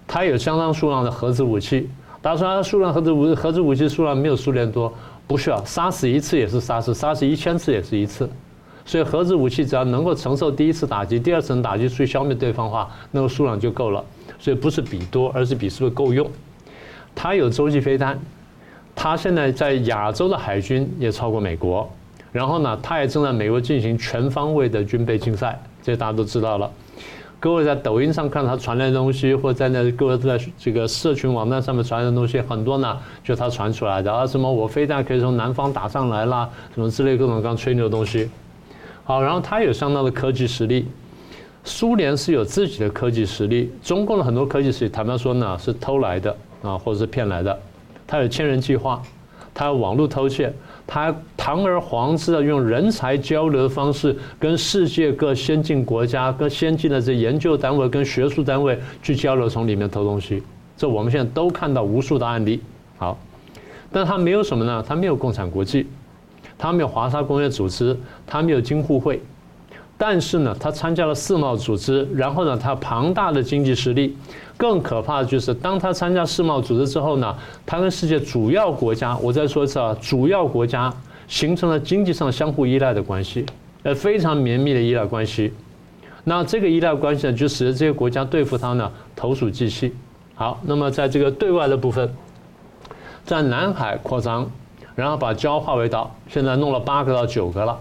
[0.05, 1.89] 它有相当数量的核子武器，
[2.21, 4.93] 大家说它数量核子武核子武器数量没有苏联多，
[5.25, 8.29] 不需要，杀死一次也是杀死，杀死一千次也是一次。
[8.85, 14.03] 所以核子武器只要能够承受第一次打击、第二次打击，去消灭对方的话，那个数量就够了。
[14.39, 16.27] 所以不是比多，而是比是不是够用。
[17.13, 18.19] 它有洲际飞弹，
[18.95, 21.89] 它现在在亚洲的海军也超过美国。
[22.31, 26.71] 然后呢，他也正在美国进行全方位的军备竞赛，这大家都知道了。
[27.41, 38.29] 各位在抖音上看他传来的东西，或者在那各位在这个社群网站上面传来的东西，很多呢，就他传出来的啊，什么我飞弹可以从南方打上来啦，什么之类各种刚吹牛的东西。
[39.11, 40.87] 好，然后他有相当的科技实力，
[41.65, 47.59] 苏联是有自己的科技实力，中共的很多科技实力，坦白说呢，是偷来的啊，或者是骗来的。
[48.07, 49.01] 他有千人计划，
[49.53, 50.53] 他有网络偷窃。
[50.87, 60.41] 他堂而皇之的用人才交流的方式，跟世界各先进国家、跟先进的这研究单位、跟学术单位去交流，从里面偷东西。
[60.77, 62.61] 这我们现在都看到无数的案例。
[62.97, 63.19] 好，
[63.91, 64.81] 但他没有什么呢？
[64.87, 65.85] 他没有共产国际，
[66.61, 67.97] 他没有华沙工业组织，
[68.27, 69.19] 他没有京沪会。
[69.97, 74.15] 但是呢，他参加了世贸组织，然后呢，他庞大的经济实力。
[74.57, 77.35] 更可怕的就是，当他参加世贸组织之后呢，
[77.65, 80.93] 他跟世界主要国家，我再说一次啊，主要国家
[81.27, 83.43] 形成了经济上相互依赖的关系，
[83.81, 85.51] 呃，非常绵密的依赖关系。
[86.23, 89.91] 那这个依赖关系呢，就使得这些国家对付他呢，投鼠忌器。
[90.35, 92.11] 好，那么在这个对外的部分，
[93.25, 94.49] 在南海扩张，
[95.01, 97.75] 然后把礁化为岛，现在弄了八个到九个了，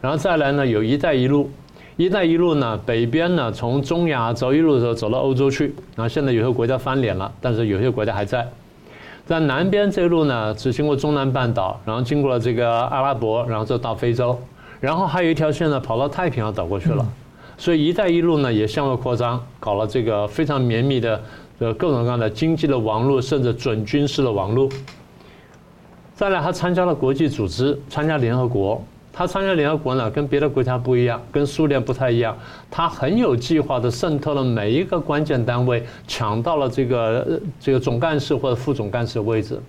[0.00, 1.50] 然后再来呢，有一带一路。
[1.96, 8.48] 一带一路呢，北边呢，从中亚走一路的时候走到欧洲去，然后现在有些国家翻脸了，但是有些国家还在。
[9.26, 14.38] 在南边这路呢，只经过中南半岛，然后经过了这个阿拉伯，然后就到非洲，
[14.78, 17.04] 然后还有一条线呢，跑到太平洋岛过去了。
[17.58, 21.20] 所以一带一路呢，也向外扩张，搞了这个非常绵密的
[21.58, 24.68] 呃各种各样的经济的网络，甚至准军事的网络。
[26.22, 28.80] 再来，他参加了国际组织，参加联合国。
[29.12, 32.38] 他参加联合国呢，跟别的国家不一样，跟苏联不太一样。
[32.70, 39.60] 他很有计划的渗透了每一个关键单位，抢到了这个这个总干事或者副总干事的位置。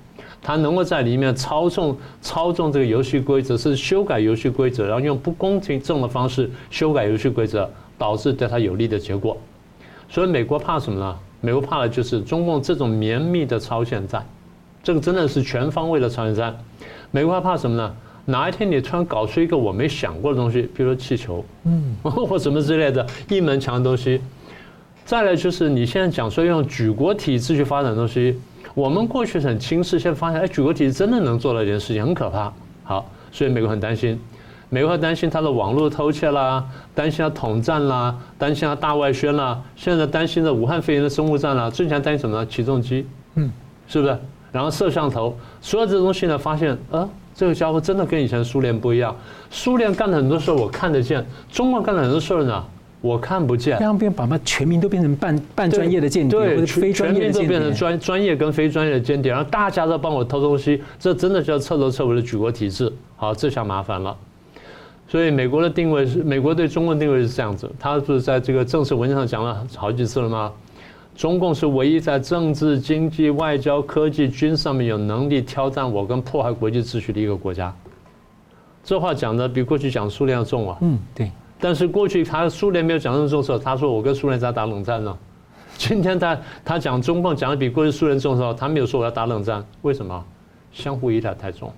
[0.43, 9.36] 他能够在里面操纵操纵这个游戏规则，是修改游戏规则，然后用不公平正的方式修改游戏规则，导致对他有利的结果。
[10.08, 11.18] 所以美国怕什么呢？
[11.41, 14.24] 美国怕的就是中共这种绵密的超限战，
[14.84, 16.55] 这个真的是全方位的超限战。
[17.09, 17.95] 美国还怕什么呢？
[18.25, 24.21] 哪一天你突然搞出一个我没想过的东西，比如说气球，嗯， 或什么之类的一门强的东西。
[25.05, 28.39] 再来就是你现在讲说用举国体制去发展东西，
[28.73, 32.53] 我们过去很轻视，现在发现哎，举国体制真的能做到一件事情，很可怕。
[32.84, 34.17] 好，所以美国很担心，
[34.69, 36.65] 美国很担心它的网络偷窃啦，
[36.95, 42.45] 担心它统战啦，担心它大外宣啦，现在担心着武汉肺炎的生物战啦，最近担心什么呢？
[42.45, 43.05] 起重机，
[43.36, 43.51] 嗯，
[43.88, 44.17] 是不是？
[44.54, 47.10] 然后摄像头，所有这东西呢，发现呃。
[47.36, 49.16] 这个家伙真的跟以前苏联不一样。
[49.49, 52.64] 苏联干的很多事儿我看得见，中国干的很多事儿呢，
[53.01, 53.76] 我看不见。
[53.80, 57.41] 这样变把把全民都变成半半专业的间谍，或者非专业的间谍。
[57.41, 62.93] 全民都变成专专业跟非专业的间谍，然后大家都帮我偷东西，这真的叫彻头彻尾的举国体制。
[63.16, 64.16] 好，这下麻烦了。
[65.08, 70.51] 所以美国的定位是，美国对中国的定位是这样子，他不是在这个正式文件上讲了好几次了吗？
[71.16, 77.74] 中共是唯一在政治、经济、外交、科技、军上面有能力挑战我跟破坏国际秩序的一个国家。
[78.84, 80.78] 这话讲的比过去讲苏联要重啊。
[80.82, 81.32] 嗯，对。
[81.59, 85.16] 但是过去他苏联没有讲那么重的时候，他说我跟苏联在打冷战呢。
[85.78, 89.64] 今天他他讲中共讲的比过去苏联重的时候，他没有说我要打冷战。
[89.84, 90.26] 为什么？
[90.72, 91.72] 相互依赖太重。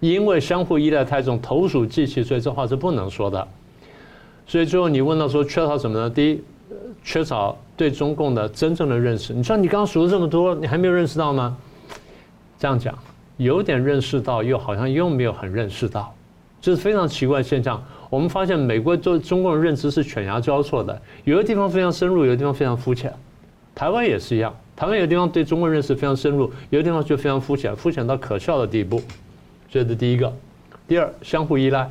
[0.00, 3.46] 因为相互依赖太重，投鼠忌器，所以这话是不能说的。
[4.46, 6.08] 所以最后你问到说缺少什么呢？
[6.08, 6.42] 第一。
[7.02, 9.32] 缺少对中共的真正的认识。
[9.32, 11.56] 你说你刚刚数了这么多，你还没有认识到吗？
[12.58, 12.94] 这样讲，
[13.38, 16.14] 有点认识到，又好像又没有很认识到，
[16.60, 17.82] 这是非常奇怪的现象。
[18.10, 23.10] 我们发现美国对中共的认知是犬牙交错的，有的地方非常深入，有的地方非常肤浅。
[23.74, 29.00] 台湾也是一样，台湾有的地方对中国认识非常深入，有的地方就非常肤浅，肤浅到可笑的地步。
[29.70, 30.30] 这是第一个。
[30.86, 31.88] 第二，相互依赖。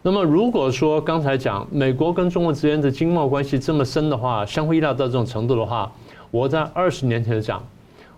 [0.00, 5.90] 那么，如果说刚才讲美国跟中国之间的经贸关系这么深的话，相互依赖到这种程度的话，
[6.30, 7.60] 我在二十年前讲，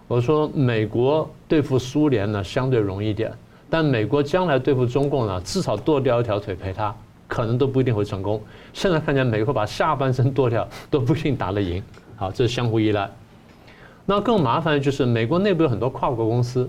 [0.06, 3.32] 我说美国对付苏联呢相对容易一点，
[3.70, 6.94] 但美国将来对付中共呢，至少剁掉一条腿陪他，
[7.26, 8.40] 可能都不一定会成功。
[8.74, 11.82] 现在看见美国把下半身剁掉都不一定打得赢。
[12.14, 13.10] 好，这是相互依赖。
[14.04, 16.68] 那更麻烦的就是美国内部有很多跨国公司。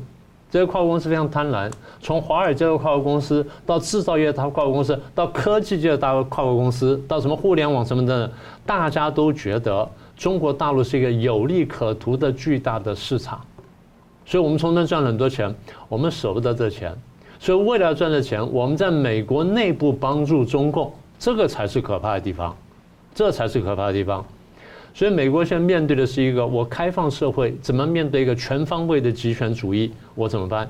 [0.52, 1.72] 这些跨国公司非常贪婪，
[2.02, 8.30] 从华尔街的跨国公司到制造业的跨国公司，到科技界的大跨国公司，到什么互联网什么的，
[8.66, 13.40] 大家都觉得中国大陆是一个有利可图的巨大的市场，
[14.26, 15.56] 所以我们从那赚了很多钱，
[15.88, 16.94] 我们舍不得这钱，
[17.40, 22.54] 所以为了赚这钱，我们在美国内部帮助中共，这个才是可怕的地方，
[23.16, 24.26] 这才是可怕的地方。
[24.94, 29.92] 所以，美国现在面对的是一个我开放社会怎么面对一个全方位的极权主义？
[30.16, 30.70] 我怎么办？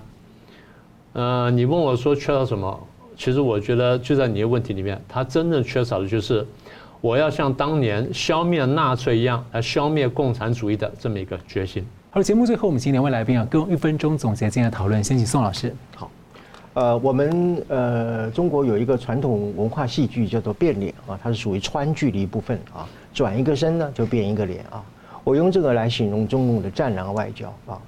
[1.14, 2.88] 呃，你问我说缺少什么？
[3.18, 6.46] 其实我觉得就在你的问题里面，他真正缺少的就是，
[7.02, 11.86] 我要像当年消灭纳粹一样来消灭共产主义的这么一个决心。
[12.10, 15.04] 好了，节目最后我们请两位来宾啊，各用一分钟总结今天的讨论。
[15.04, 15.76] 先请宋老师。
[15.96, 16.12] 好，
[16.74, 24.84] 呃，我们呃中国有一个传统文化戏剧叫做变脸啊，它是属于川剧的一部分啊，转一个身呢就变一个脸啊。
[25.24, 27.80] 我用这个来形容中共的战狼外交啊。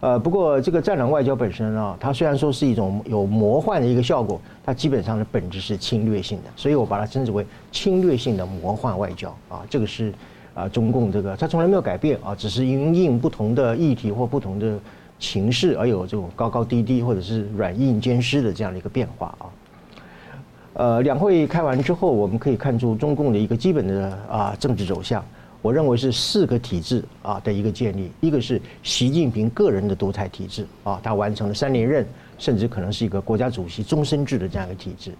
[0.00, 9.60] 呃，不过这个战狼外交本身啊，它虽然说是一种有魔幻的一个效果，它基本上的本质是侵略性的，所以我把它称之为侵略性的魔幻外交啊。
[9.68, 10.12] 这个是
[10.54, 14.78] 啊，中共这个它从来没有改变啊，只是因应不同的议题或不同的
[15.18, 19.50] 情势而有这种高高低低或者是软硬兼施的这样的一个变化啊。
[20.78, 25.24] 呃，两会开完之后，我们可以看出中共的一个基本的啊政治走向。
[25.60, 32.06] 我认为是四个体制啊的一个建立，一个是习近平个人的独裁体制啊，他完成了三连任，
[32.38, 35.12] 甚至可能是一个国家主席终身制的这样一个体制。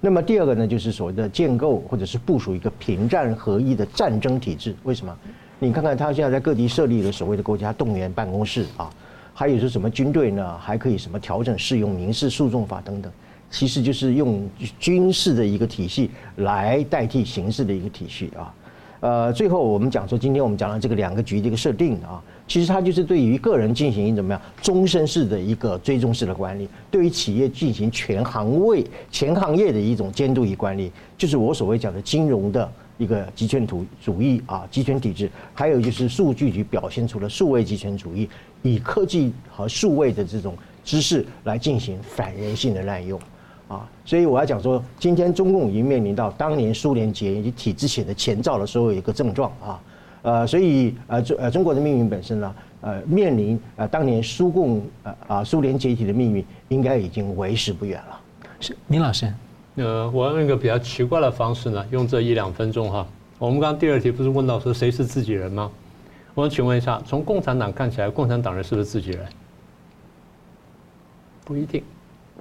[0.00, 4.72] 那么第二个呢，就是所谓的建构或者是部署一个平战合一的战争体制。
[4.84, 5.12] 为什么？
[5.58, 8.88] 你看看他现在在各地设立了所谓的国家动员办公室啊，
[9.34, 10.56] 还有说什么军队呢？
[10.58, 13.10] 还可以什么调整适用民事诉讼法等等，
[13.50, 18.54] 其实就是用军事的一个体系来代替刑事的一个体系啊。
[19.00, 38.28] 呃，最后我们讲说，今天我们讲了这个两个局的一个设定啊，其实它就是对于个人进行怎么样终身式的一个追踪式的管理，对于企业进行全行位、全行业的一种监督与管理，就是我所谓讲的金融的一个集权主主义啊，集权体制，还有就是数据局表现出了数位集权主义，
[38.62, 43.20] 以科技和数位的这种知识来进行反人性的滥用。
[43.68, 49.80] 啊，所以我要讲说，今天中共已经面临到当年苏联解体之前的前兆的时候有一个症状啊，
[50.22, 58.20] 呃，所以呃中呃中国的命运本身呢，呃面临呃当年苏共呃啊苏联解体的命运，应该已经为时不远了。
[58.60, 59.32] 是，明老师，
[59.74, 63.06] 呃，我用一个比较奇怪的方式呢，用这一两分钟哈，
[63.38, 65.70] 我们刚刚第二题不是问到说谁是自己人吗？
[66.34, 69.26] 我想请问一下，从共产党看起来，共产党人是不是自己人？
[71.44, 71.82] 不一定，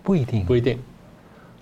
[0.04, 0.78] 不一定，不一定。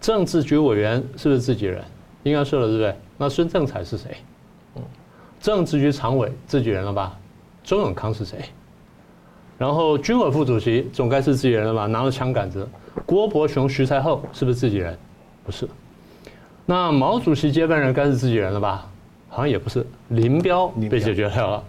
[0.04, 1.82] 政治局委员是不是自己人？
[2.24, 2.94] 应该是了，对不对？
[3.18, 4.18] 那孙政才是谁？
[4.76, 4.82] 嗯，
[5.40, 7.18] 政治局常委自己人了吧？
[7.64, 8.40] 周永康是谁？
[9.58, 11.86] 然后军委副主席总该是自己人了吧？
[11.86, 12.68] 拿着枪杆子，
[13.06, 14.98] 郭伯雄、徐才厚是不是自己人？
[15.46, 15.66] 不是。
[16.66, 18.86] 那毛主席接班人该是自己人了吧？
[19.30, 19.88] 好像也不是。
[20.10, 21.64] 林彪被解决掉了。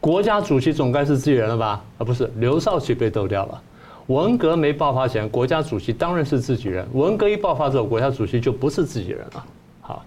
[0.00, 1.84] 国家主席总该是自己人了吧？
[1.98, 3.62] 啊，不是，刘少奇被斗掉了。
[4.10, 6.84] 文革没爆发前，国家主席当然是自己人。
[6.94, 9.44] 文革一爆发之后，国家主席就不是自己人了。
[9.80, 10.04] 好，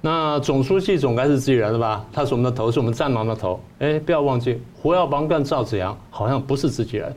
[0.00, 2.02] 那总书记总该是自己人了吧？
[2.10, 3.60] 他是我们的头，是我们战狼的头。
[3.80, 7.14] 哎，不要忘记，胡耀邦跟赵紫阳好像不是自己人。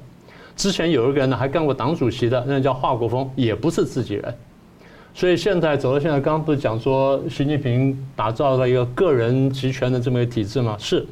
[0.58, 4.36] 之前有一个人呢，还干过党主席的，那叫华国锋，也不是自己人。
[5.14, 10.76] 所以现在走到现在，刚刚不是讲说习近平打造了一个个人集权的这么一个体制吗？
[10.78, 11.06] 是。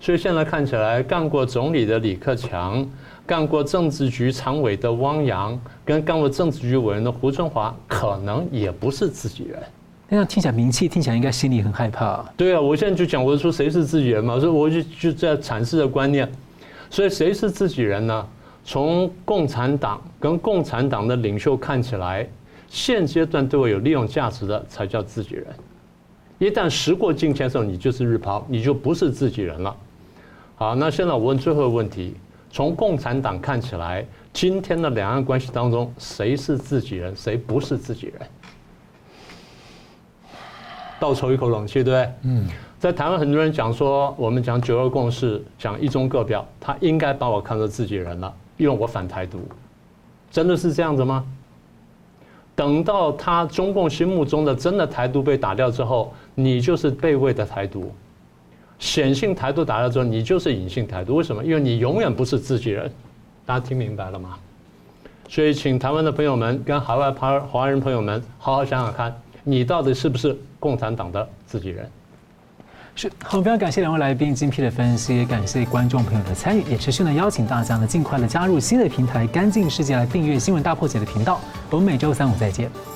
[0.00, 2.84] 所以现在看起来，干过总理的李克强。
[3.26, 9.60] 干过政治局常委的汪洋，跟干过政治局委员的胡春华，可能也不是自己人。
[10.08, 12.24] 那样听起来名气听起来应该心里很害怕。
[12.36, 14.38] 对啊，我现在就讲，我说谁是自己人嘛？
[14.38, 16.30] 所以我就就在阐释的观念。
[16.88, 18.26] 所以谁是自己人呢？
[18.64, 22.28] 从共产党跟共产党的领袖看起来，
[22.68, 25.46] 现阶段对我有利用价值的才叫自己人。
[26.38, 29.76] 一旦时过境迁的时候，你就是日抛，你就不是自己人了。
[30.54, 32.14] 好，那现在我问最后一个问题。
[32.56, 34.02] 从共产党看起来，
[34.32, 38.26] 今天的两岸关系当中，谁是自己人，谁不是自己人？
[40.98, 42.12] 倒抽一口冷气，对不对？
[42.22, 42.48] 嗯，
[42.78, 49.46] 在台湾很多人讲说，我们讲九二共识，讲一中各表，他应该把我看作自己人了，因为我反台独，
[50.30, 51.26] 真的是这样子吗？
[52.54, 57.92] 等到他中共心目中的真的台独被打掉之后，你就是被位的台独。
[58.78, 61.16] 显性台独打了之后，你就是隐性台独。
[61.16, 61.44] 为什么？
[61.44, 62.90] 因为你永远不是自己人。
[63.44, 64.36] 大家听明白了吗？
[65.28, 71.88] 所以，请台湾的朋友们跟海外华华人朋友们好好想想看，你到底是不是共产党的自己人？
[72.94, 73.10] 是。
[73.24, 81.40] 好，非常感谢两位来宾精辟的分析，感谢观众朋友的参与，也持续呢邀请大家呢尽快的加入新的平台“干净世界”来订阅“新闻大破解”的频道。
[81.70, 82.95] 我们每周三五再见。